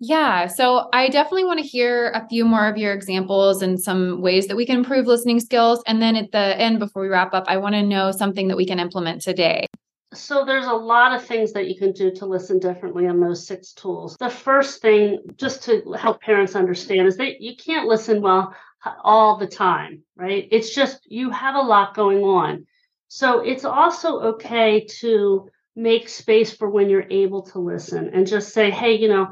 Yeah. 0.00 0.46
So 0.46 0.88
I 0.92 1.08
definitely 1.08 1.44
want 1.44 1.58
to 1.58 1.66
hear 1.66 2.10
a 2.10 2.26
few 2.28 2.44
more 2.44 2.68
of 2.68 2.76
your 2.76 2.92
examples 2.92 3.62
and 3.62 3.80
some 3.80 4.20
ways 4.20 4.46
that 4.46 4.56
we 4.56 4.64
can 4.64 4.76
improve 4.76 5.06
listening 5.06 5.40
skills. 5.40 5.82
And 5.86 6.00
then 6.00 6.14
at 6.14 6.30
the 6.30 6.38
end, 6.38 6.78
before 6.78 7.02
we 7.02 7.08
wrap 7.08 7.34
up, 7.34 7.44
I 7.48 7.56
want 7.56 7.74
to 7.74 7.82
know 7.82 8.12
something 8.12 8.48
that 8.48 8.56
we 8.56 8.64
can 8.64 8.78
implement 8.78 9.22
today. 9.22 9.66
So 10.14 10.44
there's 10.44 10.66
a 10.66 10.72
lot 10.72 11.14
of 11.14 11.26
things 11.26 11.52
that 11.52 11.68
you 11.68 11.76
can 11.76 11.92
do 11.92 12.10
to 12.12 12.26
listen 12.26 12.58
differently 12.58 13.06
on 13.08 13.20
those 13.20 13.46
six 13.46 13.72
tools. 13.72 14.16
The 14.18 14.30
first 14.30 14.80
thing, 14.80 15.18
just 15.36 15.64
to 15.64 15.82
help 15.98 16.22
parents 16.22 16.54
understand, 16.54 17.06
is 17.06 17.16
that 17.18 17.42
you 17.42 17.56
can't 17.56 17.88
listen 17.88 18.22
well 18.22 18.54
uh, 18.84 18.92
all 19.02 19.36
the 19.36 19.46
time, 19.46 20.02
right? 20.16 20.48
It's 20.50 20.74
just 20.74 21.00
you 21.10 21.30
have 21.30 21.56
a 21.56 21.60
lot 21.60 21.94
going 21.94 22.22
on. 22.22 22.66
So 23.08 23.40
it's 23.40 23.64
also 23.64 24.20
okay 24.20 24.86
to 25.00 25.50
make 25.76 26.08
space 26.08 26.52
for 26.52 26.70
when 26.70 26.88
you're 26.88 27.06
able 27.10 27.42
to 27.42 27.58
listen 27.58 28.10
and 28.12 28.26
just 28.26 28.54
say, 28.54 28.70
hey, 28.70 28.94
you 28.94 29.08
know, 29.08 29.28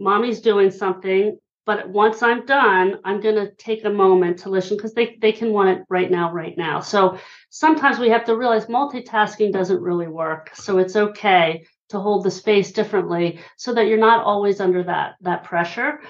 mommy's 0.00 0.40
doing 0.40 0.70
something 0.70 1.38
but 1.66 1.88
once 1.88 2.22
i'm 2.22 2.44
done 2.46 2.98
i'm 3.04 3.20
going 3.20 3.34
to 3.34 3.52
take 3.52 3.84
a 3.84 3.90
moment 3.90 4.38
to 4.38 4.50
listen 4.50 4.76
because 4.76 4.94
they, 4.94 5.16
they 5.20 5.32
can 5.32 5.52
want 5.52 5.68
it 5.68 5.84
right 5.88 6.10
now 6.10 6.32
right 6.32 6.56
now. 6.56 6.80
So 6.80 7.18
sometimes 7.50 7.98
we 7.98 8.08
have 8.10 8.24
to 8.24 8.36
realize 8.36 8.66
multitasking 8.66 9.52
doesn't 9.52 9.80
really 9.80 10.08
work 10.08 10.50
so 10.54 10.78
it's 10.78 10.96
okay 10.96 11.64
to 11.90 12.00
hold 12.00 12.24
the 12.24 12.30
space 12.30 12.72
differently 12.72 13.40
so 13.56 13.74
that 13.74 13.86
you're 13.86 13.98
not 13.98 14.24
always 14.24 14.60
under 14.60 14.82
that 14.84 15.14
that 15.20 15.44
pressure. 15.44 16.00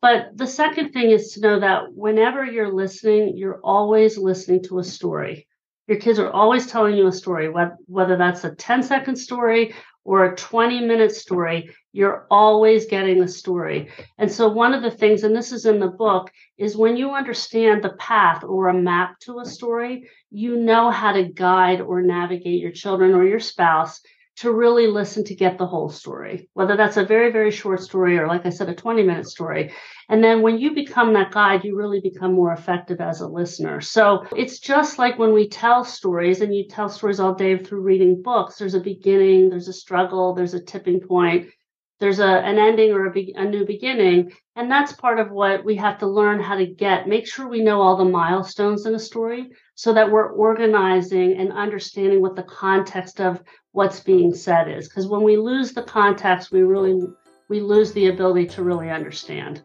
But 0.00 0.36
the 0.36 0.46
second 0.46 0.92
thing 0.92 1.10
is 1.10 1.32
to 1.32 1.40
know 1.40 1.60
that 1.60 1.92
whenever 1.92 2.44
you're 2.44 2.72
listening 2.72 3.36
you're 3.36 3.60
always 3.64 4.18
listening 4.18 4.62
to 4.64 4.78
a 4.78 4.84
story. 4.84 5.46
Your 5.86 5.98
kids 5.98 6.18
are 6.18 6.30
always 6.30 6.66
telling 6.66 6.96
you 6.96 7.06
a 7.06 7.12
story 7.12 7.50
whether 7.86 8.16
that's 8.16 8.44
a 8.44 8.54
10 8.54 8.82
second 8.82 9.16
story 9.16 9.74
or 10.08 10.24
a 10.24 10.34
20 10.34 10.86
minute 10.86 11.14
story, 11.14 11.68
you're 11.92 12.26
always 12.30 12.86
getting 12.86 13.22
a 13.22 13.28
story. 13.28 13.90
And 14.16 14.32
so, 14.32 14.48
one 14.48 14.72
of 14.72 14.82
the 14.82 14.90
things, 14.90 15.22
and 15.22 15.36
this 15.36 15.52
is 15.52 15.66
in 15.66 15.80
the 15.80 15.88
book, 15.88 16.30
is 16.56 16.78
when 16.78 16.96
you 16.96 17.10
understand 17.10 17.84
the 17.84 17.92
path 17.98 18.42
or 18.42 18.68
a 18.68 18.74
map 18.74 19.18
to 19.20 19.40
a 19.40 19.44
story, 19.44 20.08
you 20.30 20.56
know 20.56 20.90
how 20.90 21.12
to 21.12 21.24
guide 21.24 21.82
or 21.82 22.00
navigate 22.00 22.58
your 22.62 22.72
children 22.72 23.12
or 23.12 23.26
your 23.26 23.38
spouse 23.38 24.00
to 24.40 24.52
really 24.52 24.86
listen 24.86 25.24
to 25.24 25.34
get 25.34 25.58
the 25.58 25.66
whole 25.66 25.88
story, 25.88 26.48
whether 26.52 26.76
that's 26.76 26.96
a 26.96 27.04
very, 27.04 27.32
very 27.32 27.50
short 27.50 27.80
story 27.80 28.18
or, 28.18 28.28
like 28.28 28.46
I 28.46 28.50
said, 28.50 28.68
a 28.68 28.74
20 28.74 29.02
minute 29.02 29.26
story. 29.26 29.72
And 30.08 30.22
then 30.22 30.42
when 30.42 30.58
you 30.58 30.74
become 30.74 31.12
that 31.14 31.32
guide, 31.32 31.64
you 31.64 31.76
really 31.76 32.00
become 32.00 32.34
more 32.34 32.52
effective 32.52 33.00
as 33.00 33.20
a 33.20 33.26
listener. 33.26 33.80
So 33.80 34.26
it's 34.36 34.60
just 34.60 34.98
like 34.98 35.18
when 35.18 35.32
we 35.32 35.48
tell 35.48 35.84
stories, 35.84 36.40
and 36.40 36.54
you 36.54 36.68
tell 36.68 36.88
stories 36.88 37.18
all 37.18 37.34
day 37.34 37.58
through 37.58 37.80
reading 37.80 38.22
books, 38.22 38.56
there's 38.56 38.74
a 38.74 38.80
beginning, 38.80 39.50
there's 39.50 39.68
a 39.68 39.72
struggle, 39.72 40.34
there's 40.34 40.54
a 40.54 40.62
tipping 40.62 41.00
point, 41.00 41.50
there's 42.00 42.20
a, 42.20 42.26
an 42.26 42.58
ending 42.58 42.92
or 42.92 43.06
a, 43.06 43.10
be, 43.10 43.34
a 43.36 43.44
new 43.44 43.64
beginning. 43.64 44.32
And 44.56 44.70
that's 44.70 44.92
part 44.92 45.18
of 45.18 45.30
what 45.30 45.64
we 45.64 45.76
have 45.76 45.98
to 45.98 46.06
learn 46.06 46.40
how 46.40 46.56
to 46.56 46.66
get. 46.66 47.08
Make 47.08 47.26
sure 47.26 47.48
we 47.48 47.62
know 47.62 47.80
all 47.80 47.96
the 47.96 48.04
milestones 48.04 48.86
in 48.86 48.94
a 48.94 48.98
story 48.98 49.50
so 49.74 49.92
that 49.94 50.10
we're 50.10 50.32
organizing 50.32 51.36
and 51.38 51.52
understanding 51.52 52.20
what 52.20 52.36
the 52.36 52.42
context 52.44 53.20
of 53.20 53.42
what's 53.72 54.00
being 54.00 54.34
said 54.34 54.68
is. 54.68 54.88
Because 54.88 55.06
when 55.06 55.22
we 55.22 55.36
lose 55.36 55.72
the 55.72 55.82
context, 55.82 56.52
we 56.52 56.62
really 56.62 57.00
we 57.48 57.60
lose 57.60 57.92
the 57.92 58.08
ability 58.08 58.46
to 58.46 58.62
really 58.62 58.90
understand. 58.90 59.64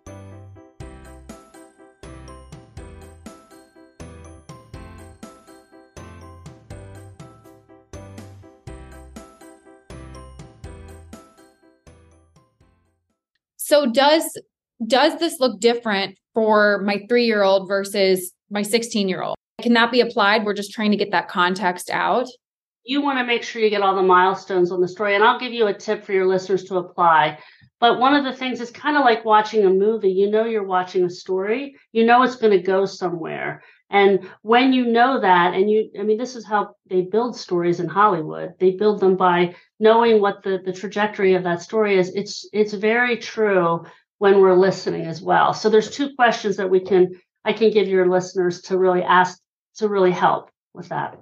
So 13.73 13.87
does 13.87 14.37
does 14.85 15.17
this 15.17 15.39
look 15.39 15.59
different 15.59 16.15
for 16.35 16.83
my 16.85 16.97
3-year-old 17.09 17.67
versus 17.67 18.31
my 18.51 18.61
16-year-old? 18.61 19.35
Can 19.63 19.73
that 19.73 19.91
be 19.91 19.99
applied? 19.99 20.45
We're 20.45 20.53
just 20.53 20.73
trying 20.73 20.91
to 20.91 20.97
get 20.97 21.09
that 21.09 21.27
context 21.27 21.89
out. 21.89 22.27
You 22.83 23.01
want 23.01 23.17
to 23.17 23.23
make 23.23 23.41
sure 23.41 23.63
you 23.63 23.71
get 23.71 23.81
all 23.81 23.95
the 23.95 24.03
milestones 24.03 24.71
on 24.71 24.79
the 24.79 24.87
story 24.87 25.15
and 25.15 25.23
I'll 25.23 25.39
give 25.39 25.53
you 25.53 25.65
a 25.65 25.73
tip 25.73 26.03
for 26.03 26.13
your 26.13 26.27
listeners 26.27 26.65
to 26.65 26.75
apply. 26.75 27.39
But 27.79 27.97
one 27.97 28.15
of 28.15 28.23
the 28.23 28.37
things 28.37 28.61
is 28.61 28.69
kind 28.69 28.95
of 28.95 29.05
like 29.05 29.25
watching 29.25 29.65
a 29.65 29.71
movie. 29.71 30.11
You 30.11 30.29
know 30.29 30.45
you're 30.45 30.67
watching 30.67 31.03
a 31.05 31.09
story. 31.09 31.75
You 31.93 32.05
know 32.05 32.21
it's 32.21 32.35
going 32.35 32.55
to 32.55 32.61
go 32.61 32.85
somewhere 32.85 33.63
And 33.93 34.27
when 34.41 34.73
you 34.73 34.87
know 34.87 35.21
that, 35.21 35.53
and 35.53 35.69
you, 35.69 35.91
I 35.99 36.01
mean, 36.01 36.17
this 36.17 36.35
is 36.35 36.45
how 36.45 36.75
they 36.89 37.01
build 37.01 37.37
stories 37.37 37.79
in 37.79 37.87
Hollywood. 37.87 38.53
They 38.59 38.71
build 38.71 38.99
them 38.99 39.15
by 39.15 39.55
knowing 39.79 40.19
what 40.19 40.41
the, 40.41 40.59
the 40.65 40.73
trajectory 40.73 41.35
of 41.35 41.43
that 41.43 41.61
story 41.61 41.99
is. 41.99 42.11
It's 42.15 42.49
it's 42.51 42.73
very 42.73 43.17
true 43.17 43.85
when 44.17 44.41
we're 44.41 44.55
listening 44.55 45.05
as 45.05 45.21
well. 45.21 45.53
So 45.53 45.69
there's 45.69 45.91
two 45.91 46.15
questions 46.15 46.57
that 46.57 46.71
we 46.71 46.79
can 46.79 47.11
I 47.45 47.53
can 47.53 47.69
give 47.69 47.87
your 47.87 48.09
listeners 48.09 48.61
to 48.63 48.79
really 48.79 49.03
ask 49.03 49.39
to 49.75 49.87
really 49.87 50.11
help 50.11 50.49
with 50.73 50.89
that. 50.89 51.19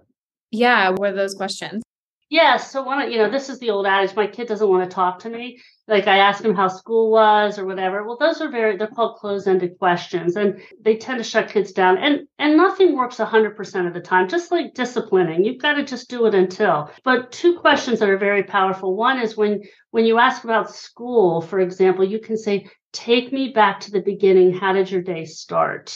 Yeah, 0.49 0.91
what 0.91 1.11
are 1.11 1.15
those 1.15 1.35
questions? 1.35 1.83
Yeah, 2.29 2.55
so 2.55 2.83
one, 2.83 3.11
you 3.11 3.17
know, 3.17 3.29
this 3.29 3.49
is 3.49 3.59
the 3.59 3.71
old 3.71 3.85
adage: 3.85 4.15
my 4.15 4.27
kid 4.27 4.47
doesn't 4.47 4.69
want 4.69 4.89
to 4.89 4.95
talk 4.95 5.19
to 5.19 5.29
me. 5.29 5.59
Like 5.87 6.07
I 6.07 6.17
ask 6.19 6.41
them 6.41 6.55
how 6.55 6.67
school 6.69 7.11
was 7.11 7.59
or 7.59 7.65
whatever. 7.65 8.03
Well, 8.03 8.17
those 8.17 8.39
are 8.41 8.49
very 8.49 8.77
they're 8.77 8.87
called 8.87 9.17
closed-ended 9.17 9.77
questions, 9.77 10.35
and 10.35 10.61
they 10.81 10.95
tend 10.97 11.17
to 11.19 11.23
shut 11.23 11.49
kids 11.49 11.71
down. 11.71 11.97
And 11.97 12.27
and 12.39 12.55
nothing 12.57 12.95
works 12.95 13.17
hundred 13.17 13.55
percent 13.57 13.87
of 13.87 13.93
the 13.93 13.99
time. 14.01 14.27
Just 14.29 14.51
like 14.51 14.73
disciplining, 14.73 15.43
you've 15.43 15.61
got 15.61 15.73
to 15.73 15.83
just 15.83 16.09
do 16.09 16.25
it 16.27 16.33
until. 16.35 16.89
But 17.03 17.31
two 17.31 17.57
questions 17.59 17.99
that 17.99 18.09
are 18.09 18.17
very 18.17 18.43
powerful. 18.43 18.95
One 18.95 19.19
is 19.19 19.35
when 19.37 19.61
when 19.91 20.05
you 20.05 20.17
ask 20.17 20.43
about 20.43 20.73
school, 20.73 21.41
for 21.41 21.59
example, 21.59 22.05
you 22.05 22.19
can 22.19 22.37
say, 22.37 22.67
"Take 22.93 23.31
me 23.33 23.49
back 23.49 23.81
to 23.81 23.91
the 23.91 24.01
beginning. 24.01 24.53
How 24.53 24.73
did 24.73 24.89
your 24.89 25.01
day 25.01 25.25
start?" 25.25 25.95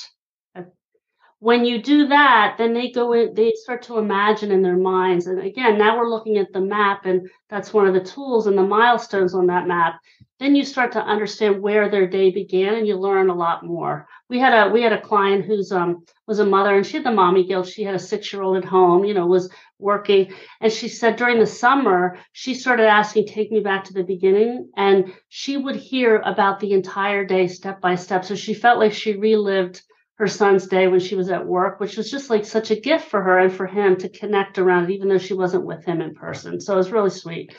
When 1.46 1.64
you 1.64 1.80
do 1.80 2.08
that, 2.08 2.56
then 2.58 2.74
they 2.74 2.90
go 2.90 3.14
in, 3.14 3.32
they 3.36 3.54
start 3.54 3.84
to 3.84 4.00
imagine 4.00 4.50
in 4.52 4.64
their 4.64 4.75
minds. 4.75 5.28
And 5.28 5.40
again, 5.40 5.78
now 5.78 5.96
we're 5.96 6.10
looking 6.10 6.40
at 6.40 6.52
the 6.52 6.60
map, 6.60 7.06
and 7.06 7.30
that's 7.52 7.72
one 7.72 7.86
of 7.86 7.94
the 7.94 8.04
tools 8.04 8.48
and 8.48 8.58
the 8.58 8.64
milestones 8.64 9.36
on 9.36 9.46
that 9.46 9.68
map. 9.68 10.00
Then 10.40 10.56
you 10.56 10.66
start 10.66 10.94
to 10.94 11.06
understand 11.06 11.62
where 11.62 11.88
their 11.88 12.08
day 12.08 12.32
began, 12.32 12.74
and 12.74 12.88
you 12.88 12.96
learn 12.98 13.30
a 13.30 13.36
lot 13.36 13.64
more. 13.64 14.08
We 14.28 14.40
had 14.40 14.54
a 14.56 14.72
we 14.72 14.82
had 14.82 14.92
a 14.92 15.00
client 15.00 15.46
who's 15.46 15.72
um 15.72 16.04
was 16.25 16.40
a 16.40 16.46
mother, 16.48 16.75
and 16.75 16.84
she 16.84 16.98
had 16.98 17.06
the 17.06 17.12
mommy 17.12 17.46
guilt. 17.46 17.68
She 17.68 17.84
had 17.84 17.94
a 17.94 18.00
six 18.00 18.34
year 18.34 18.42
old 18.42 18.58
at 18.58 18.66
home, 18.66 19.06
you 19.06 19.14
know, 19.14 19.28
was 19.28 19.48
working, 19.78 20.34
and 20.62 20.74
she 20.74 20.88
said 20.88 21.16
during 21.16 21.38
the 21.38 21.46
summer 21.46 22.18
she 22.32 22.56
started 22.56 22.88
asking, 22.88 23.28
"Take 23.28 23.52
me 23.52 23.60
back 23.60 23.84
to 23.84 23.94
the 23.94 24.04
beginning," 24.04 24.72
and 24.75 25.14
she 25.30 25.58
would 25.58 25.75
hear 25.75 26.24
about 26.25 26.60
the 26.60 26.72
entire 26.72 27.24
day 27.24 27.46
step 27.46 27.82
by 27.82 27.94
step. 27.94 28.25
So 28.25 28.34
she 28.34 28.56
felt 28.56 28.80
like 28.80 28.94
she 28.94 29.16
relived 29.16 29.84
her 30.15 30.27
son's 30.27 30.67
day 30.67 30.88
when 30.88 31.00
she 31.00 31.15
was 31.15 31.29
at 31.29 31.45
work, 31.45 31.79
which 31.79 31.98
was 31.98 32.10
just 32.10 32.29
like 32.29 32.45
such 32.45 32.72
a 32.72 32.79
gift 32.79 33.10
for 33.10 33.22
her 33.22 33.39
and 33.39 33.53
for 33.53 33.67
him 33.67 33.98
to 33.98 34.10
connect 34.10 34.57
around 34.57 34.86
it, 34.86 34.93
even 34.93 35.10
though 35.10 35.17
she 35.17 35.34
wasn't 35.34 35.65
with 35.65 35.84
him 35.84 36.01
in 36.01 36.15
person. 36.15 36.60
So 36.62 36.74
it 36.74 36.77
was 36.77 36.91
really 36.91 37.10
sweet. 37.10 37.55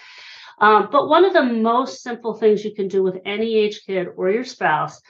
Um, 0.59 0.89
but 0.91 1.09
one 1.09 1.27
of 1.27 1.35
the 1.35 1.43
most 1.43 2.03
simple 2.03 2.33
things 2.33 2.65
you 2.65 2.75
can 2.75 2.89
do 2.89 3.03
with 3.03 3.19
any 3.27 3.57
age 3.57 3.83
kid 3.87 4.09
or 4.17 4.31
your 4.31 4.45
spouse 4.45 5.01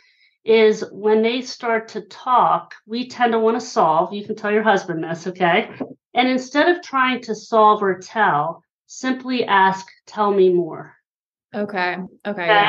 is 0.44 0.84
when 0.90 1.22
they 1.22 1.40
start 1.40 1.88
to 1.88 2.00
talk, 2.02 2.74
we 2.86 3.08
tend 3.08 3.32
to 3.32 3.38
want 3.38 3.58
to 3.58 3.66
solve. 3.66 4.12
You 4.12 4.24
can 4.24 4.36
tell 4.36 4.52
your 4.52 4.62
husband 4.62 5.04
this, 5.04 5.26
okay? 5.28 5.70
And 6.14 6.28
instead 6.28 6.68
of 6.68 6.82
trying 6.82 7.20
to 7.22 7.34
solve 7.34 7.82
or 7.82 7.98
tell, 7.98 8.62
simply 8.86 9.44
ask, 9.44 9.86
tell 10.06 10.32
me 10.32 10.52
more. 10.52 10.94
Okay. 11.54 11.96
Okay. 12.26 12.42
okay? 12.42 12.46
Yeah. 12.46 12.68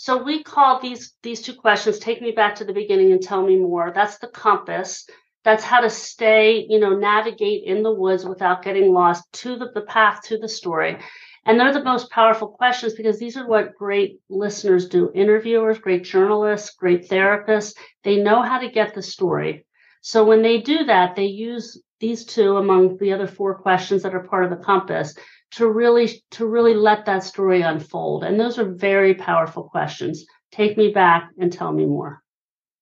So 0.00 0.22
we 0.22 0.44
call 0.44 0.78
these 0.78 1.16
these 1.24 1.42
two 1.42 1.54
questions 1.54 1.98
take 1.98 2.22
me 2.22 2.30
back 2.30 2.54
to 2.54 2.64
the 2.64 2.72
beginning 2.72 3.10
and 3.10 3.20
tell 3.20 3.44
me 3.44 3.56
more. 3.56 3.90
That's 3.92 4.18
the 4.18 4.28
compass. 4.28 5.04
That's 5.42 5.64
how 5.64 5.80
to 5.80 5.90
stay, 5.90 6.64
you 6.68 6.78
know, 6.78 6.94
navigate 6.96 7.64
in 7.64 7.82
the 7.82 7.92
woods 7.92 8.24
without 8.24 8.62
getting 8.62 8.92
lost 8.92 9.24
to 9.42 9.56
the, 9.56 9.72
the 9.74 9.80
path 9.80 10.22
to 10.26 10.38
the 10.38 10.48
story. 10.48 10.98
And 11.44 11.58
they're 11.58 11.72
the 11.72 11.82
most 11.82 12.12
powerful 12.12 12.46
questions 12.46 12.94
because 12.94 13.18
these 13.18 13.36
are 13.36 13.48
what 13.48 13.74
great 13.74 14.20
listeners 14.30 14.88
do. 14.88 15.10
Interviewers, 15.16 15.80
great 15.80 16.04
journalists, 16.04 16.76
great 16.76 17.08
therapists, 17.10 17.74
they 18.04 18.22
know 18.22 18.40
how 18.40 18.60
to 18.60 18.70
get 18.70 18.94
the 18.94 19.02
story. 19.02 19.66
So 20.00 20.24
when 20.24 20.42
they 20.42 20.60
do 20.60 20.84
that, 20.84 21.16
they 21.16 21.26
use 21.26 21.76
these 21.98 22.24
two 22.24 22.56
among 22.56 22.98
the 22.98 23.14
other 23.14 23.26
four 23.26 23.58
questions 23.58 24.04
that 24.04 24.14
are 24.14 24.28
part 24.28 24.44
of 24.44 24.50
the 24.50 24.64
compass 24.64 25.16
to 25.52 25.68
really 25.70 26.22
to 26.32 26.46
really 26.46 26.74
let 26.74 27.06
that 27.06 27.24
story 27.24 27.62
unfold. 27.62 28.24
And 28.24 28.38
those 28.38 28.58
are 28.58 28.64
very 28.64 29.14
powerful 29.14 29.64
questions. 29.64 30.24
Take 30.52 30.76
me 30.76 30.90
back 30.90 31.30
and 31.38 31.52
tell 31.52 31.72
me 31.72 31.86
more. 31.86 32.22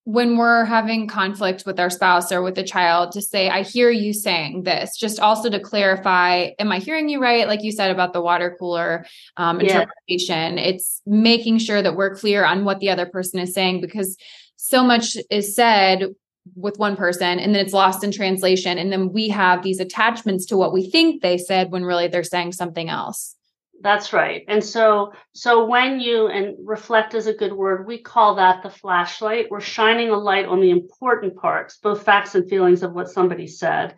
When 0.05 0.37
we're 0.37 0.65
having 0.65 1.09
conflict 1.09 1.65
with 1.67 1.81
our 1.81 1.91
spouse 1.91 2.31
or 2.31 2.41
with 2.41 2.57
a 2.59 2.63
child 2.63 3.11
to 3.13 3.23
say 3.23 3.49
i 3.49 3.63
hear 3.63 3.91
you 3.91 4.13
saying 4.13 4.63
this 4.63 4.97
just 4.97 5.19
also 5.19 5.51
to 5.51 5.59
clarify 5.59 6.51
am 6.61 6.71
i 6.71 6.79
hearing 6.79 7.09
you 7.09 7.21
right? 7.21 7.49
Like 7.49 7.65
you 7.65 7.73
said 7.73 7.91
about 7.91 8.13
the 8.13 8.21
water 8.21 8.55
cooler 8.57 9.05
um, 9.37 9.61
interpretation. 9.61 10.59
Yeah. 10.59 10.65
it's 10.65 11.03
making 11.07 11.59
sure 11.59 11.83
that 11.83 11.97
we're 11.97 12.15
clear 12.15 12.45
on 12.45 12.65
what 12.65 12.79
the 12.79 12.91
other 12.91 13.07
person 13.07 13.41
is 13.41 13.53
saying 13.53 13.81
because 13.81 14.17
so 14.55 14.85
much 14.85 15.17
is 15.29 15.55
said 15.57 16.15
with 16.55 16.79
one 16.79 16.97
person 16.97 17.39
and 17.39 17.55
then 17.55 17.65
it's 17.65 17.73
lost 17.73 18.05
in 18.05 18.13
translation 18.13 18.79
and 18.79 18.93
then 18.93 19.13
we 19.13 19.29
have 19.29 19.63
these 19.63 19.81
attachments 19.81 20.47
to 20.47 20.57
what 20.57 20.73
we 20.73 20.89
think 20.91 21.23
they 21.23 21.39
said 21.39 21.71
when 21.71 21.85
really 21.85 22.09
they're 22.09 22.23
saying 22.23 22.53
something 22.53 22.89
else. 22.89 23.35
That's 23.81 24.13
right. 24.13 24.45
And 24.49 24.65
so 24.65 25.13
so 25.33 25.67
when 25.67 26.01
you 26.01 26.29
and 26.29 26.57
reflect 26.67 27.15
is 27.15 27.27
a 27.27 27.35
good 27.35 27.53
word 27.53 27.87
we 27.87 27.99
call 27.99 28.37
that 28.37 28.63
the 28.63 28.71
flashlight. 28.71 29.51
We're 29.51 29.61
shining 29.61 30.11
a 30.11 30.17
light 30.17 30.47
on 30.47 30.61
the 30.61 30.71
important 30.71 31.37
parts 31.37 31.79
both 31.79 32.05
facts 32.05 32.35
and 32.35 32.49
feelings 32.49 32.83
of 32.83 32.93
what 32.93 33.11
somebody 33.11 33.47
said. 33.47 33.97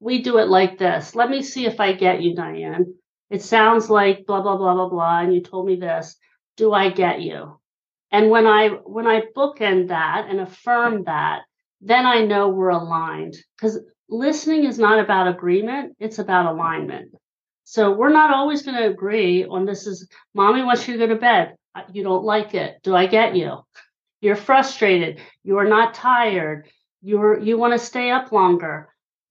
We 0.00 0.22
do 0.22 0.38
it 0.38 0.48
like 0.48 0.78
this. 0.78 1.14
Let 1.14 1.30
me 1.30 1.42
see 1.42 1.66
if 1.66 1.80
i 1.80 1.92
get 1.92 2.22
you 2.22 2.34
diane. 2.34 2.94
It 3.30 3.42
sounds 3.42 3.88
like 3.88 4.26
blah 4.26 4.42
blah 4.42 4.56
blah 4.56 4.74
blah 4.74 4.88
blah 4.88 5.20
and 5.20 5.34
you 5.34 5.42
told 5.42 5.66
me 5.66 5.76
this. 5.76 6.16
Do 6.56 6.72
i 6.72 6.90
get 6.90 7.22
you? 7.22 7.58
And 8.10 8.30
when 8.30 8.46
i 8.46 8.68
when 8.68 9.06
i 9.06 9.22
bookend 9.34 9.88
that 9.88 10.26
and 10.28 10.40
affirm 10.40 11.04
that 11.04 11.42
then 11.80 12.06
I 12.06 12.24
know 12.24 12.48
we're 12.48 12.70
aligned 12.70 13.36
because 13.56 13.78
listening 14.08 14.64
is 14.64 14.78
not 14.78 14.98
about 14.98 15.28
agreement, 15.28 15.96
it's 15.98 16.18
about 16.18 16.52
alignment. 16.52 17.14
So 17.64 17.92
we're 17.92 18.08
not 18.08 18.32
always 18.32 18.62
going 18.62 18.78
to 18.78 18.88
agree 18.88 19.44
on 19.44 19.66
this 19.66 19.86
is 19.86 20.08
mommy 20.34 20.62
wants 20.62 20.88
you 20.88 20.94
to 20.94 21.06
go 21.06 21.12
to 21.12 21.20
bed. 21.20 21.54
You 21.92 22.02
don't 22.02 22.24
like 22.24 22.54
it. 22.54 22.78
Do 22.82 22.96
I 22.96 23.06
get 23.06 23.36
you? 23.36 23.58
You're 24.20 24.36
frustrated. 24.36 25.20
You're 25.44 25.68
not 25.68 25.94
tired. 25.94 26.68
You're 27.02 27.38
you 27.38 27.56
want 27.56 27.74
to 27.74 27.78
stay 27.78 28.10
up 28.10 28.32
longer. 28.32 28.88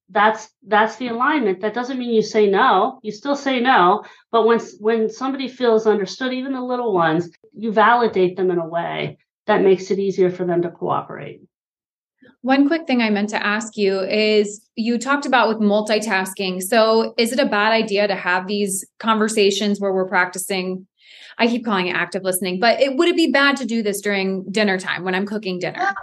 That's 0.09 0.49
that's 0.65 0.95
the 0.95 1.09
alignment. 1.09 1.61
That 1.61 1.73
doesn't 1.73 1.99
mean 1.99 2.13
you 2.13 2.21
say 2.21 2.47
no. 2.47 2.99
You 3.03 3.11
still 3.11 3.35
say 3.35 3.59
no, 3.59 4.05
but 4.31 4.45
when 4.45 4.59
when 4.79 5.09
somebody 5.09 5.49
feels 5.49 5.87
understood, 5.87 6.31
even 6.31 6.53
the 6.53 6.61
little 6.61 6.93
ones, 6.93 7.29
you 7.53 7.73
validate 7.73 8.37
them 8.37 8.51
in 8.51 8.59
a 8.59 8.67
way 8.67 9.17
that 9.47 9.63
makes 9.63 9.91
it 9.91 9.99
easier 9.99 10.29
for 10.29 10.45
them 10.45 10.61
to 10.61 10.71
cooperate. 10.71 11.41
One 12.47 12.69
quick 12.69 12.87
thing 12.87 13.01
I 13.01 13.09
meant 13.09 13.27
to 13.31 13.45
ask 13.45 13.75
you 13.75 13.99
is 13.99 14.65
you 14.77 14.97
talked 14.97 15.25
about 15.25 15.49
with 15.49 15.57
multitasking. 15.57 16.63
So, 16.63 17.13
is 17.17 17.33
it 17.33 17.41
a 17.41 17.45
bad 17.45 17.73
idea 17.73 18.07
to 18.07 18.15
have 18.15 18.47
these 18.47 18.85
conversations 18.99 19.81
where 19.81 19.91
we're 19.91 20.07
practicing? 20.07 20.87
I 21.37 21.47
keep 21.47 21.65
calling 21.65 21.87
it 21.87 21.95
active 21.97 22.23
listening, 22.23 22.61
but 22.61 22.79
it 22.79 22.95
would 22.95 23.09
it 23.09 23.17
be 23.17 23.33
bad 23.33 23.57
to 23.57 23.65
do 23.65 23.83
this 23.83 23.99
during 23.99 24.49
dinner 24.49 24.79
time 24.79 25.03
when 25.03 25.13
I'm 25.13 25.25
cooking 25.25 25.59
dinner? 25.59 25.93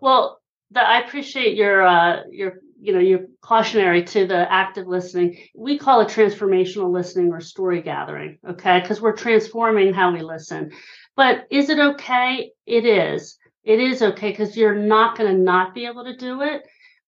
Well, 0.00 0.38
the, 0.70 0.82
I 0.82 1.00
appreciate 1.00 1.56
your 1.56 1.84
uh, 1.84 2.22
your 2.30 2.60
you 2.80 2.92
know 2.92 3.00
your 3.00 3.22
cautionary 3.40 4.04
to 4.04 4.28
the 4.28 4.52
active 4.52 4.86
listening. 4.86 5.36
We 5.56 5.78
call 5.78 6.00
it 6.00 6.10
transformational 6.10 6.92
listening 6.92 7.32
or 7.32 7.40
story 7.40 7.82
gathering, 7.82 8.38
okay? 8.50 8.78
Because 8.78 9.00
we're 9.00 9.16
transforming 9.16 9.94
how 9.94 10.12
we 10.12 10.22
listen. 10.22 10.70
But 11.16 11.48
is 11.50 11.70
it 11.70 11.80
okay? 11.80 12.52
It 12.66 12.86
is 12.86 13.36
it 13.70 13.78
is 13.78 14.02
okay 14.02 14.30
because 14.30 14.56
you're 14.56 14.74
not 14.74 15.16
going 15.16 15.32
to 15.32 15.40
not 15.40 15.76
be 15.76 15.86
able 15.86 16.02
to 16.02 16.16
do 16.16 16.42
it. 16.42 16.66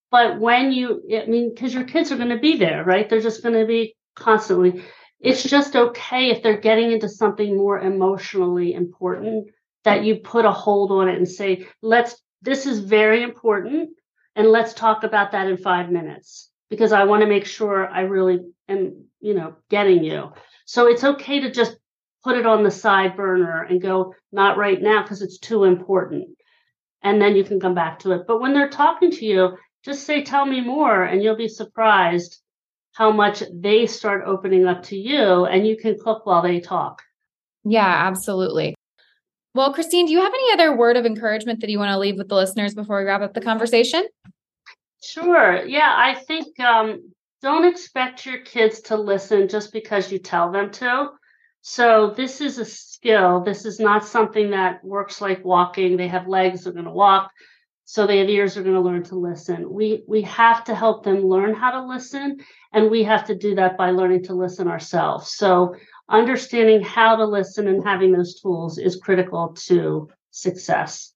But 0.09 0.39
when 0.39 0.71
you, 0.71 1.01
I 1.13 1.25
mean, 1.25 1.53
because 1.53 1.73
your 1.73 1.83
kids 1.83 2.09
are 2.09 2.15
going 2.15 2.29
to 2.29 2.39
be 2.39 2.55
there, 2.57 2.85
right? 2.85 3.09
They're 3.09 3.19
just 3.19 3.43
going 3.43 3.59
to 3.59 3.65
be 3.65 3.97
constantly. 4.15 4.81
It's 5.19 5.43
just 5.43 5.75
okay 5.75 6.29
if 6.29 6.41
they're 6.41 6.61
getting 6.61 6.93
into 6.93 7.09
something 7.09 7.57
more 7.57 7.79
emotionally 7.79 8.73
important 8.73 9.49
that 9.83 10.05
you 10.05 10.15
put 10.15 10.45
a 10.45 10.51
hold 10.51 10.91
on 10.91 11.09
it 11.09 11.17
and 11.17 11.27
say, 11.27 11.67
let's, 11.81 12.15
this 12.41 12.65
is 12.65 12.79
very 12.79 13.23
important. 13.23 13.89
And 14.37 14.47
let's 14.47 14.73
talk 14.73 15.03
about 15.03 15.33
that 15.33 15.47
in 15.47 15.57
five 15.57 15.91
minutes 15.91 16.49
because 16.69 16.93
I 16.93 17.03
want 17.03 17.23
to 17.23 17.27
make 17.27 17.45
sure 17.45 17.89
I 17.89 18.01
really 18.01 18.39
am, 18.69 19.03
you 19.19 19.33
know, 19.33 19.57
getting 19.69 20.01
you. 20.01 20.31
So 20.65 20.87
it's 20.87 21.03
okay 21.03 21.41
to 21.41 21.51
just 21.51 21.75
put 22.23 22.37
it 22.37 22.45
on 22.45 22.63
the 22.63 22.71
side 22.71 23.17
burner 23.17 23.63
and 23.63 23.81
go, 23.81 24.13
not 24.31 24.57
right 24.57 24.81
now 24.81 25.01
because 25.01 25.21
it's 25.21 25.39
too 25.39 25.65
important 25.65 26.29
and 27.03 27.21
then 27.21 27.35
you 27.35 27.43
can 27.43 27.59
come 27.59 27.75
back 27.75 27.99
to 27.99 28.11
it. 28.13 28.23
But 28.27 28.39
when 28.39 28.53
they're 28.53 28.69
talking 28.69 29.11
to 29.11 29.25
you, 29.25 29.57
just 29.83 30.05
say, 30.05 30.23
Tell 30.23 30.45
me 30.45 30.61
more, 30.61 31.03
and 31.03 31.21
you'll 31.21 31.35
be 31.35 31.47
surprised 31.47 32.39
how 32.93 33.11
much 33.11 33.43
they 33.51 33.85
start 33.85 34.23
opening 34.25 34.65
up 34.65 34.83
to 34.83 34.97
you, 34.97 35.45
and 35.45 35.67
you 35.67 35.75
can 35.75 35.97
cook 35.99 36.25
while 36.25 36.41
they 36.41 36.59
talk. 36.59 37.01
Yeah, 37.63 37.85
absolutely. 37.85 38.75
Well, 39.55 39.73
Christine, 39.73 40.07
do 40.07 40.11
you 40.11 40.21
have 40.21 40.33
any 40.33 40.53
other 40.53 40.75
word 40.75 40.97
of 40.97 41.05
encouragement 41.05 41.61
that 41.61 41.69
you 41.69 41.79
want 41.79 41.91
to 41.91 41.99
leave 41.99 42.17
with 42.17 42.29
the 42.29 42.35
listeners 42.35 42.73
before 42.73 42.99
we 42.99 43.05
wrap 43.05 43.21
up 43.21 43.33
the 43.33 43.41
conversation? 43.41 44.07
Sure. 45.01 45.63
Yeah, 45.65 45.93
I 45.95 46.15
think 46.15 46.59
um, 46.59 47.11
don't 47.41 47.65
expect 47.65 48.25
your 48.25 48.39
kids 48.39 48.81
to 48.81 48.95
listen 48.95 49.47
just 49.47 49.73
because 49.73 50.11
you 50.11 50.17
tell 50.17 50.51
them 50.51 50.71
to. 50.71 51.09
So 51.63 52.11
this 52.11 52.41
is 52.41 52.59
a 52.59 52.65
skill. 52.65 53.41
This 53.41 53.65
is 53.65 53.79
not 53.79 54.05
something 54.05 54.51
that 54.51 54.83
works 54.83 55.21
like 55.21 55.45
walking. 55.45 55.97
They 55.97 56.09
have 56.09 56.27
legs, 56.27 56.65
they're 56.65 56.73
going 56.73 56.85
to 56.85 56.91
walk. 56.91 57.31
so 57.85 58.07
their 58.07 58.25
ears 58.29 58.55
they're 58.55 58.63
going 58.63 58.75
to 58.75 58.81
learn 58.81 59.03
to 59.05 59.15
listen. 59.15 59.71
We 59.71 60.03
we 60.07 60.23
have 60.23 60.65
to 60.65 60.75
help 60.75 61.03
them 61.05 61.25
learn 61.27 61.55
how 61.55 61.71
to 61.71 61.87
listen, 61.87 62.39
and 62.73 62.91
we 62.91 63.03
have 63.05 63.25
to 63.27 63.35
do 63.35 63.55
that 63.55 63.77
by 63.77 63.91
learning 63.91 64.23
to 64.25 64.35
listen 64.35 64.67
ourselves. 64.69 65.33
So 65.35 65.75
understanding 66.09 66.83
how 66.83 67.17
to 67.17 67.25
listen 67.25 67.67
and 67.69 67.83
having 67.85 68.11
those 68.13 68.41
tools 68.41 68.79
is 68.79 68.97
critical 68.97 69.55
to 69.67 70.09
success. 70.31 71.12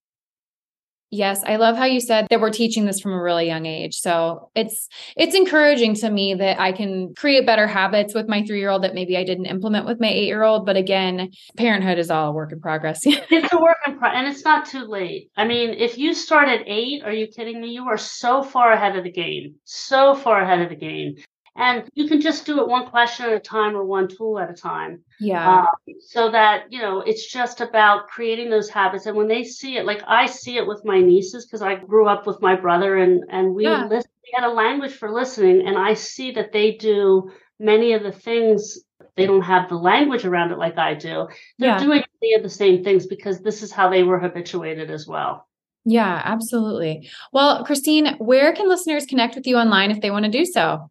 Yes, 1.09 1.41
I 1.45 1.55
love 1.55 1.77
how 1.77 1.85
you 1.85 2.01
said 2.01 2.27
that 2.29 2.41
we're 2.41 2.49
teaching 2.49 2.85
this 2.85 2.99
from 2.99 3.13
a 3.13 3.21
really 3.21 3.47
young 3.47 3.65
age. 3.65 3.95
So 3.95 4.49
it's 4.55 4.89
it's 5.15 5.35
encouraging 5.35 5.95
to 5.95 6.09
me 6.09 6.33
that 6.33 6.59
I 6.59 6.73
can 6.73 7.15
create 7.15 7.45
better 7.45 7.65
habits 7.65 8.13
with 8.13 8.27
my 8.27 8.41
3-year-old 8.41 8.83
that 8.83 8.93
maybe 8.93 9.15
I 9.15 9.23
didn't 9.23 9.45
implement 9.45 9.85
with 9.85 10.01
my 10.01 10.07
8-year-old, 10.07 10.65
but 10.65 10.75
again, 10.75 11.31
parenthood 11.55 11.97
is 11.97 12.11
all 12.11 12.29
a 12.29 12.33
work 12.33 12.51
in 12.51 12.59
progress. 12.59 13.01
it's 13.05 13.53
a 13.53 13.61
work 13.61 13.77
in 13.85 13.97
progress 13.97 14.17
and 14.17 14.27
it's 14.27 14.43
not 14.43 14.65
too 14.65 14.83
late. 14.83 15.31
I 15.37 15.45
mean, 15.45 15.69
if 15.69 15.97
you 15.97 16.13
start 16.13 16.49
at 16.49 16.67
8, 16.67 17.03
are 17.05 17.13
you 17.13 17.27
kidding 17.27 17.61
me? 17.61 17.69
You 17.69 17.85
are 17.85 17.97
so 17.97 18.43
far 18.43 18.73
ahead 18.73 18.97
of 18.97 19.05
the 19.05 19.11
game. 19.11 19.55
So 19.63 20.13
far 20.13 20.41
ahead 20.41 20.61
of 20.61 20.69
the 20.69 20.75
game. 20.75 21.15
And 21.57 21.89
you 21.95 22.07
can 22.07 22.21
just 22.21 22.45
do 22.45 22.61
it 22.61 22.67
one 22.67 22.85
question 22.85 23.25
at 23.25 23.33
a 23.33 23.39
time 23.39 23.75
or 23.75 23.83
one 23.83 24.07
tool 24.07 24.37
at 24.37 24.49
a 24.49 24.53
time. 24.53 25.01
Yeah. 25.19 25.61
Um, 25.61 25.95
so 25.99 26.29
that, 26.29 26.71
you 26.71 26.79
know, 26.79 27.01
it's 27.01 27.31
just 27.31 27.61
about 27.61 28.07
creating 28.07 28.51
those 28.51 28.69
habits. 28.69 29.07
And 29.07 29.17
when 29.17 29.27
they 29.27 29.43
see 29.43 29.77
it, 29.77 29.85
like 29.85 30.03
I 30.07 30.27
see 30.27 30.57
it 30.57 30.67
with 30.67 30.85
my 30.85 31.01
nieces, 31.01 31.45
because 31.45 31.63
I 31.63 31.75
grew 31.75 32.07
up 32.07 32.27
with 32.27 32.41
my 32.41 32.55
brother 32.55 32.97
and, 32.97 33.23
and 33.29 33.55
we, 33.55 33.63
yeah. 33.63 33.87
listen, 33.87 34.11
we 34.23 34.31
had 34.35 34.47
a 34.47 34.53
language 34.53 34.93
for 34.93 35.11
listening. 35.11 35.67
And 35.67 35.77
I 35.77 35.95
see 35.95 36.31
that 36.33 36.51
they 36.51 36.73
do 36.73 37.31
many 37.59 37.93
of 37.93 38.03
the 38.03 38.11
things 38.11 38.77
they 39.15 39.25
don't 39.25 39.41
have 39.41 39.67
the 39.67 39.75
language 39.75 40.25
around 40.25 40.51
it 40.51 40.59
like 40.59 40.77
I 40.77 40.93
do. 40.93 41.27
They're 41.57 41.69
yeah. 41.69 41.79
doing 41.79 42.03
many 42.21 42.35
of 42.35 42.43
the 42.43 42.49
same 42.49 42.83
things 42.83 43.07
because 43.07 43.39
this 43.39 43.63
is 43.63 43.71
how 43.71 43.89
they 43.89 44.03
were 44.03 44.19
habituated 44.19 44.91
as 44.91 45.07
well. 45.07 45.47
Yeah, 45.85 46.21
absolutely. 46.23 47.09
Well, 47.33 47.65
Christine, 47.65 48.15
where 48.19 48.53
can 48.53 48.69
listeners 48.69 49.07
connect 49.07 49.35
with 49.35 49.47
you 49.47 49.57
online 49.57 49.89
if 49.89 50.01
they 50.01 50.11
want 50.11 50.25
to 50.25 50.31
do 50.31 50.45
so? 50.45 50.89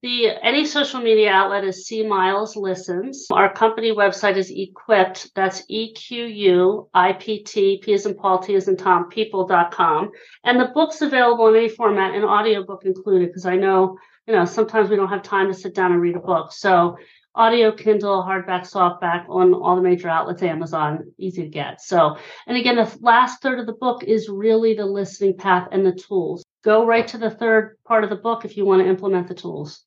The 0.00 0.28
any 0.44 0.64
social 0.64 1.00
media 1.00 1.32
outlet 1.32 1.64
is 1.64 1.88
C 1.88 2.06
Miles 2.06 2.54
Listens. 2.54 3.26
Our 3.32 3.52
company 3.52 3.90
website 3.90 4.36
is 4.36 4.48
Equipt. 4.48 5.32
That's 5.34 5.64
E 5.66 5.92
Q 5.92 6.24
U 6.24 6.88
I 6.94 7.14
P 7.14 7.42
T 7.42 7.80
P 7.82 7.94
as 7.94 8.06
in 8.06 8.14
Paul 8.14 8.38
T 8.38 8.54
as 8.54 8.68
in 8.68 8.76
Tom 8.76 9.08
people.com. 9.08 10.10
And 10.44 10.60
the 10.60 10.70
book's 10.72 11.02
available 11.02 11.48
in 11.48 11.56
any 11.56 11.68
format, 11.68 12.14
an 12.14 12.22
audiobook 12.22 12.84
included, 12.84 13.30
because 13.30 13.44
I 13.44 13.56
know, 13.56 13.98
you 14.28 14.34
know, 14.34 14.44
sometimes 14.44 14.88
we 14.88 14.94
don't 14.94 15.08
have 15.08 15.24
time 15.24 15.48
to 15.48 15.58
sit 15.58 15.74
down 15.74 15.90
and 15.90 16.00
read 16.00 16.14
a 16.14 16.20
book. 16.20 16.52
So 16.52 16.96
audio, 17.34 17.72
Kindle, 17.72 18.22
hardback, 18.22 18.70
softback 18.70 19.28
on 19.28 19.52
all 19.52 19.74
the 19.74 19.82
major 19.82 20.08
outlets, 20.08 20.44
Amazon, 20.44 21.12
easy 21.18 21.42
to 21.42 21.48
get. 21.48 21.80
So, 21.80 22.16
and 22.46 22.56
again, 22.56 22.76
the 22.76 22.98
last 23.00 23.42
third 23.42 23.58
of 23.58 23.66
the 23.66 23.72
book 23.72 24.04
is 24.04 24.28
really 24.28 24.74
the 24.74 24.86
listening 24.86 25.36
path 25.36 25.66
and 25.72 25.84
the 25.84 25.92
tools. 25.92 26.44
Go 26.62 26.86
right 26.86 27.06
to 27.08 27.18
the 27.18 27.30
third 27.30 27.78
part 27.84 28.04
of 28.04 28.10
the 28.10 28.16
book 28.16 28.44
if 28.44 28.56
you 28.56 28.64
want 28.64 28.82
to 28.82 28.88
implement 28.88 29.26
the 29.26 29.34
tools. 29.34 29.84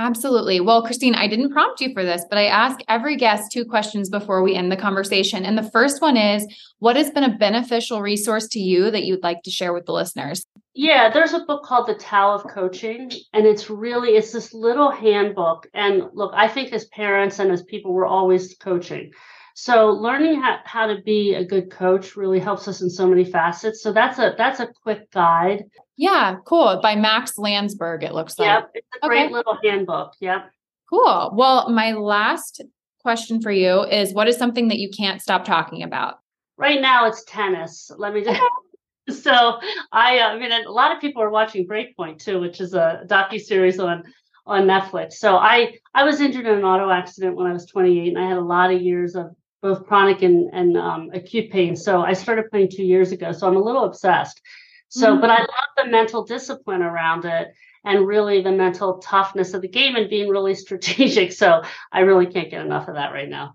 Absolutely. 0.00 0.60
Well, 0.60 0.82
Christine, 0.82 1.14
I 1.14 1.26
didn't 1.26 1.52
prompt 1.52 1.82
you 1.82 1.92
for 1.92 2.02
this, 2.02 2.24
but 2.30 2.38
I 2.38 2.46
ask 2.46 2.80
every 2.88 3.16
guest 3.16 3.52
two 3.52 3.66
questions 3.66 4.08
before 4.08 4.42
we 4.42 4.54
end 4.54 4.72
the 4.72 4.76
conversation. 4.76 5.44
And 5.44 5.58
the 5.58 5.70
first 5.70 6.00
one 6.00 6.16
is 6.16 6.46
what 6.78 6.96
has 6.96 7.10
been 7.10 7.22
a 7.22 7.36
beneficial 7.36 8.00
resource 8.00 8.48
to 8.48 8.60
you 8.60 8.90
that 8.92 9.04
you'd 9.04 9.22
like 9.22 9.42
to 9.42 9.50
share 9.50 9.74
with 9.74 9.84
the 9.84 9.92
listeners? 9.92 10.46
Yeah, 10.72 11.10
there's 11.12 11.34
a 11.34 11.44
book 11.44 11.64
called 11.64 11.86
The 11.86 11.96
Tao 11.96 12.32
of 12.32 12.44
Coaching, 12.44 13.12
and 13.34 13.46
it's 13.46 13.68
really 13.68 14.16
it's 14.16 14.32
this 14.32 14.54
little 14.54 14.90
handbook. 14.90 15.68
And 15.74 16.04
look, 16.14 16.32
I 16.34 16.48
think 16.48 16.72
as 16.72 16.86
parents 16.86 17.38
and 17.38 17.52
as 17.52 17.62
people, 17.64 17.92
we're 17.92 18.06
always 18.06 18.54
coaching. 18.54 19.12
So 19.54 19.90
learning 19.90 20.40
how, 20.40 20.58
how 20.64 20.86
to 20.86 21.00
be 21.02 21.34
a 21.34 21.44
good 21.44 21.70
coach 21.70 22.16
really 22.16 22.38
helps 22.38 22.68
us 22.68 22.82
in 22.82 22.90
so 22.90 23.06
many 23.06 23.24
facets. 23.24 23.82
So 23.82 23.92
that's 23.92 24.18
a 24.18 24.34
that's 24.36 24.60
a 24.60 24.68
quick 24.82 25.10
guide. 25.10 25.64
Yeah, 25.96 26.36
cool. 26.46 26.80
By 26.82 26.96
Max 26.96 27.36
Landsberg, 27.36 28.02
it 28.02 28.14
looks 28.14 28.38
like. 28.38 28.46
Yep, 28.46 28.70
it's 28.74 28.86
a 29.02 29.08
great 29.08 29.26
okay. 29.26 29.32
little 29.32 29.58
handbook. 29.62 30.14
Yep. 30.20 30.50
Cool. 30.88 31.32
Well, 31.34 31.70
my 31.70 31.92
last 31.92 32.62
question 33.02 33.40
for 33.40 33.50
you 33.50 33.82
is 33.84 34.12
what 34.12 34.28
is 34.28 34.36
something 34.36 34.68
that 34.68 34.78
you 34.78 34.90
can't 34.90 35.22
stop 35.22 35.44
talking 35.44 35.82
about? 35.82 36.18
Right 36.56 36.80
now 36.80 37.06
it's 37.06 37.24
tennis. 37.24 37.90
Let 37.96 38.12
me 38.12 38.22
just 38.22 38.40
so 39.22 39.58
I, 39.92 40.18
uh, 40.18 40.28
I 40.28 40.38
mean, 40.38 40.52
a 40.52 40.70
lot 40.70 40.94
of 40.94 41.00
people 41.00 41.22
are 41.22 41.30
watching 41.30 41.66
Breakpoint 41.66 42.18
too, 42.18 42.40
which 42.40 42.60
is 42.60 42.74
a 42.74 43.02
docu 43.06 43.40
series 43.40 43.78
on 43.78 44.04
on 44.46 44.66
Netflix. 44.66 45.14
So 45.14 45.36
I 45.36 45.74
I 45.94 46.04
was 46.04 46.20
injured 46.20 46.46
in 46.46 46.58
an 46.58 46.64
auto 46.64 46.90
accident 46.90 47.36
when 47.36 47.46
I 47.46 47.52
was 47.52 47.66
28, 47.66 48.08
and 48.08 48.18
I 48.18 48.28
had 48.28 48.38
a 48.38 48.42
lot 48.42 48.72
of 48.72 48.80
years 48.80 49.14
of 49.14 49.34
both 49.62 49.86
chronic 49.86 50.22
and, 50.22 50.50
and 50.52 50.76
um, 50.76 51.10
acute 51.12 51.50
pain. 51.50 51.76
So 51.76 52.02
I 52.02 52.12
started 52.14 52.50
playing 52.50 52.70
two 52.70 52.84
years 52.84 53.12
ago. 53.12 53.32
So 53.32 53.46
I'm 53.46 53.56
a 53.56 53.62
little 53.62 53.84
obsessed. 53.84 54.40
So, 54.88 55.12
mm-hmm. 55.12 55.20
but 55.20 55.30
I 55.30 55.38
love 55.38 55.48
the 55.76 55.86
mental 55.86 56.24
discipline 56.24 56.82
around 56.82 57.24
it 57.24 57.52
and 57.84 58.06
really 58.06 58.42
the 58.42 58.52
mental 58.52 58.98
toughness 58.98 59.54
of 59.54 59.62
the 59.62 59.68
game 59.68 59.96
and 59.96 60.08
being 60.10 60.28
really 60.28 60.54
strategic. 60.66 61.32
So 61.32 61.62
I 61.92 62.00
really 62.00 62.26
can't 62.26 62.50
get 62.50 62.64
enough 62.64 62.88
of 62.88 62.94
that 62.94 63.12
right 63.12 63.28
now. 63.28 63.54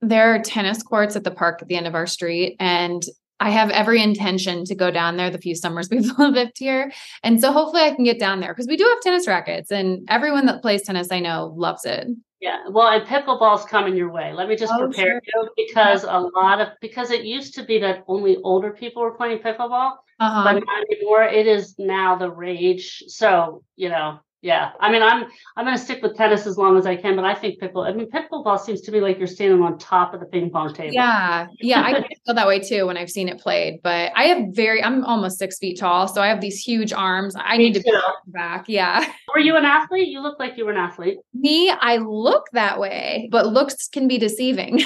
There 0.00 0.34
are 0.34 0.42
tennis 0.42 0.82
courts 0.82 1.16
at 1.16 1.24
the 1.24 1.30
park 1.30 1.60
at 1.60 1.68
the 1.68 1.76
end 1.76 1.86
of 1.86 1.94
our 1.94 2.06
street. 2.06 2.56
And 2.60 3.02
I 3.40 3.50
have 3.50 3.70
every 3.70 4.02
intention 4.02 4.64
to 4.64 4.74
go 4.74 4.90
down 4.90 5.16
there 5.16 5.30
the 5.30 5.38
few 5.38 5.54
summers 5.54 5.88
we've 5.90 6.10
lived 6.18 6.58
here. 6.58 6.92
And 7.22 7.40
so 7.40 7.52
hopefully 7.52 7.82
I 7.82 7.94
can 7.94 8.04
get 8.04 8.18
down 8.18 8.40
there 8.40 8.52
because 8.52 8.66
we 8.66 8.76
do 8.76 8.84
have 8.84 9.00
tennis 9.00 9.28
rackets 9.28 9.70
and 9.70 10.06
everyone 10.08 10.46
that 10.46 10.62
plays 10.62 10.82
tennis 10.82 11.12
I 11.12 11.20
know 11.20 11.54
loves 11.56 11.84
it. 11.84 12.08
Yeah, 12.40 12.68
well, 12.70 12.88
and 12.88 13.04
pickleball's 13.04 13.64
coming 13.64 13.96
your 13.96 14.10
way. 14.10 14.32
Let 14.32 14.48
me 14.48 14.54
just 14.54 14.72
oh, 14.72 14.78
prepare 14.78 15.20
sure. 15.24 15.44
you 15.44 15.50
because 15.56 16.04
a 16.04 16.18
lot 16.20 16.60
of 16.60 16.68
because 16.80 17.10
it 17.10 17.24
used 17.24 17.54
to 17.54 17.64
be 17.64 17.80
that 17.80 18.04
only 18.06 18.36
older 18.44 18.70
people 18.70 19.02
were 19.02 19.14
playing 19.14 19.38
pickleball, 19.38 19.94
uh-huh. 20.20 20.44
but 20.44 20.52
not 20.64 20.84
anymore. 20.90 21.24
It 21.24 21.48
is 21.48 21.74
now 21.78 22.16
the 22.16 22.30
rage. 22.30 23.02
So 23.08 23.64
you 23.74 23.88
know, 23.88 24.20
yeah, 24.40 24.70
I 24.78 24.92
mean, 24.92 25.02
I'm 25.02 25.24
I'm 25.56 25.64
going 25.64 25.76
to 25.76 25.82
stick 25.82 26.00
with 26.00 26.16
tennis 26.16 26.46
as 26.46 26.56
long 26.56 26.78
as 26.78 26.86
I 26.86 26.94
can, 26.94 27.16
but 27.16 27.24
I 27.24 27.34
think 27.34 27.58
pickle. 27.58 27.82
I 27.82 27.92
mean, 27.92 28.08
pickleball 28.08 28.60
seems 28.60 28.80
to 28.82 28.92
be 28.92 29.00
like 29.00 29.18
you're 29.18 29.26
standing 29.26 29.60
on 29.62 29.78
top 29.78 30.14
of 30.14 30.20
the 30.20 30.26
ping 30.26 30.50
pong 30.50 30.72
table. 30.72 30.94
Yeah, 30.94 31.48
yeah, 31.58 31.80
I 31.80 31.92
feel 32.26 32.34
that 32.36 32.46
way 32.46 32.60
too 32.60 32.86
when 32.86 32.96
I've 32.96 33.10
seen 33.10 33.28
it 33.28 33.40
played. 33.40 33.80
But 33.82 34.12
I 34.14 34.24
have 34.24 34.48
very, 34.50 34.82
I'm 34.82 35.04
almost 35.04 35.38
six 35.38 35.58
feet 35.58 35.80
tall, 35.80 36.06
so 36.06 36.22
I 36.22 36.28
have 36.28 36.40
these 36.40 36.60
huge 36.60 36.92
arms. 36.92 37.34
I 37.36 37.58
Me 37.58 37.64
need 37.64 37.74
to 37.74 37.80
be 37.80 37.92
back. 38.28 38.66
Yeah. 38.68 39.12
Were 39.34 39.40
you 39.40 39.56
an 39.56 39.64
athlete? 39.64 40.06
You 40.06 40.20
look 40.20 40.38
like 40.38 40.56
you 40.56 40.64
were 40.64 40.72
an 40.72 40.76
athlete. 40.76 41.18
Me, 41.34 41.70
I 41.70 41.96
look 41.96 42.46
that 42.52 42.78
way, 42.78 43.28
but 43.32 43.48
looks 43.48 43.88
can 43.88 44.06
be 44.06 44.18
deceiving. 44.18 44.82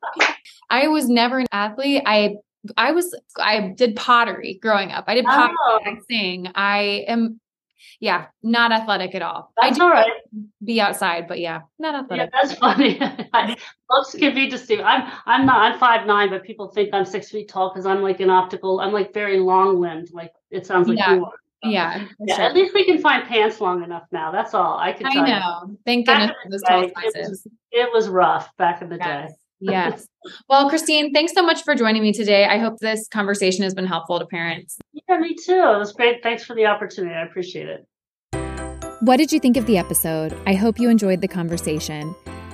I 0.70 0.88
was 0.88 1.08
never 1.08 1.38
an 1.38 1.46
athlete. 1.52 2.02
I 2.06 2.34
I 2.76 2.90
was 2.90 3.14
I 3.38 3.72
did 3.76 3.94
pottery 3.94 4.58
growing 4.60 4.90
up. 4.90 5.04
I 5.06 5.14
did 5.14 5.26
oh. 5.26 5.28
pottery. 5.28 5.56
Oh. 5.60 5.80
I 5.86 5.96
sing. 6.08 6.48
I 6.56 7.04
am 7.06 7.40
yeah, 8.00 8.26
not 8.42 8.72
athletic 8.72 9.14
at 9.14 9.22
all. 9.22 9.52
That's 9.60 9.76
I 9.76 9.78
do 9.78 9.82
all 9.84 9.90
right. 9.90 10.12
Be 10.64 10.80
outside, 10.80 11.26
but 11.28 11.40
yeah, 11.40 11.60
not 11.78 11.94
athletic. 11.94 12.30
Yeah, 12.32 12.40
that's 12.42 12.58
funny. 12.58 12.98
Looks 13.90 14.14
can 14.14 14.34
be 14.34 14.48
deceiving. 14.48 14.84
I'm 14.84 15.10
I'm 15.26 15.46
not 15.46 15.72
I'm 15.72 15.78
five 15.78 16.06
nine, 16.06 16.30
but 16.30 16.42
people 16.44 16.68
think 16.68 16.92
I'm 16.92 17.04
six 17.04 17.30
feet 17.30 17.48
tall 17.48 17.70
because 17.72 17.86
I'm 17.86 18.02
like 18.02 18.20
an 18.20 18.30
optical. 18.30 18.80
I'm 18.80 18.92
like 18.92 19.12
very 19.12 19.38
long 19.38 19.80
limbed. 19.80 20.10
Like 20.12 20.32
it 20.50 20.66
sounds 20.66 20.88
like 20.88 20.98
yeah. 20.98 21.14
you 21.14 21.24
are. 21.24 21.32
So, 21.62 21.68
yeah, 21.68 22.06
yeah. 22.20 22.36
Sure. 22.36 22.44
At 22.46 22.54
least 22.54 22.72
we 22.72 22.86
can 22.86 22.98
find 23.02 23.26
pants 23.28 23.60
long 23.60 23.84
enough 23.84 24.04
now. 24.12 24.32
That's 24.32 24.54
all 24.54 24.78
I 24.78 24.92
can. 24.92 25.06
I 25.06 25.14
know. 25.14 25.68
You. 25.68 25.78
Thank 25.84 26.06
goodness 26.06 26.30
for 26.42 26.50
those 26.50 26.62
tall 26.62 26.90
sizes. 26.94 27.46
It, 27.70 27.80
it 27.80 27.92
was 27.92 28.08
rough 28.08 28.56
back 28.56 28.80
in 28.80 28.88
the 28.88 28.96
yes. 28.96 29.30
day. 29.30 29.36
Yes. 29.60 30.06
Well, 30.48 30.68
Christine, 30.68 31.12
thanks 31.12 31.32
so 31.32 31.42
much 31.42 31.62
for 31.62 31.74
joining 31.74 32.02
me 32.02 32.12
today. 32.12 32.44
I 32.44 32.58
hope 32.58 32.78
this 32.78 33.08
conversation 33.08 33.62
has 33.64 33.74
been 33.74 33.86
helpful 33.86 34.18
to 34.18 34.26
parents. 34.26 34.78
Yeah, 34.92 35.18
me 35.18 35.34
too. 35.34 35.52
It 35.52 35.78
was 35.78 35.92
great. 35.92 36.22
Thanks 36.22 36.44
for 36.44 36.54
the 36.54 36.66
opportunity. 36.66 37.14
I 37.14 37.22
appreciate 37.22 37.68
it. 37.68 37.86
What 39.00 39.16
did 39.16 39.32
you 39.32 39.40
think 39.40 39.56
of 39.56 39.64
the 39.66 39.78
episode? 39.78 40.38
I 40.46 40.54
hope 40.54 40.78
you 40.78 40.90
enjoyed 40.90 41.22
the 41.22 41.28
conversation. 41.28 42.14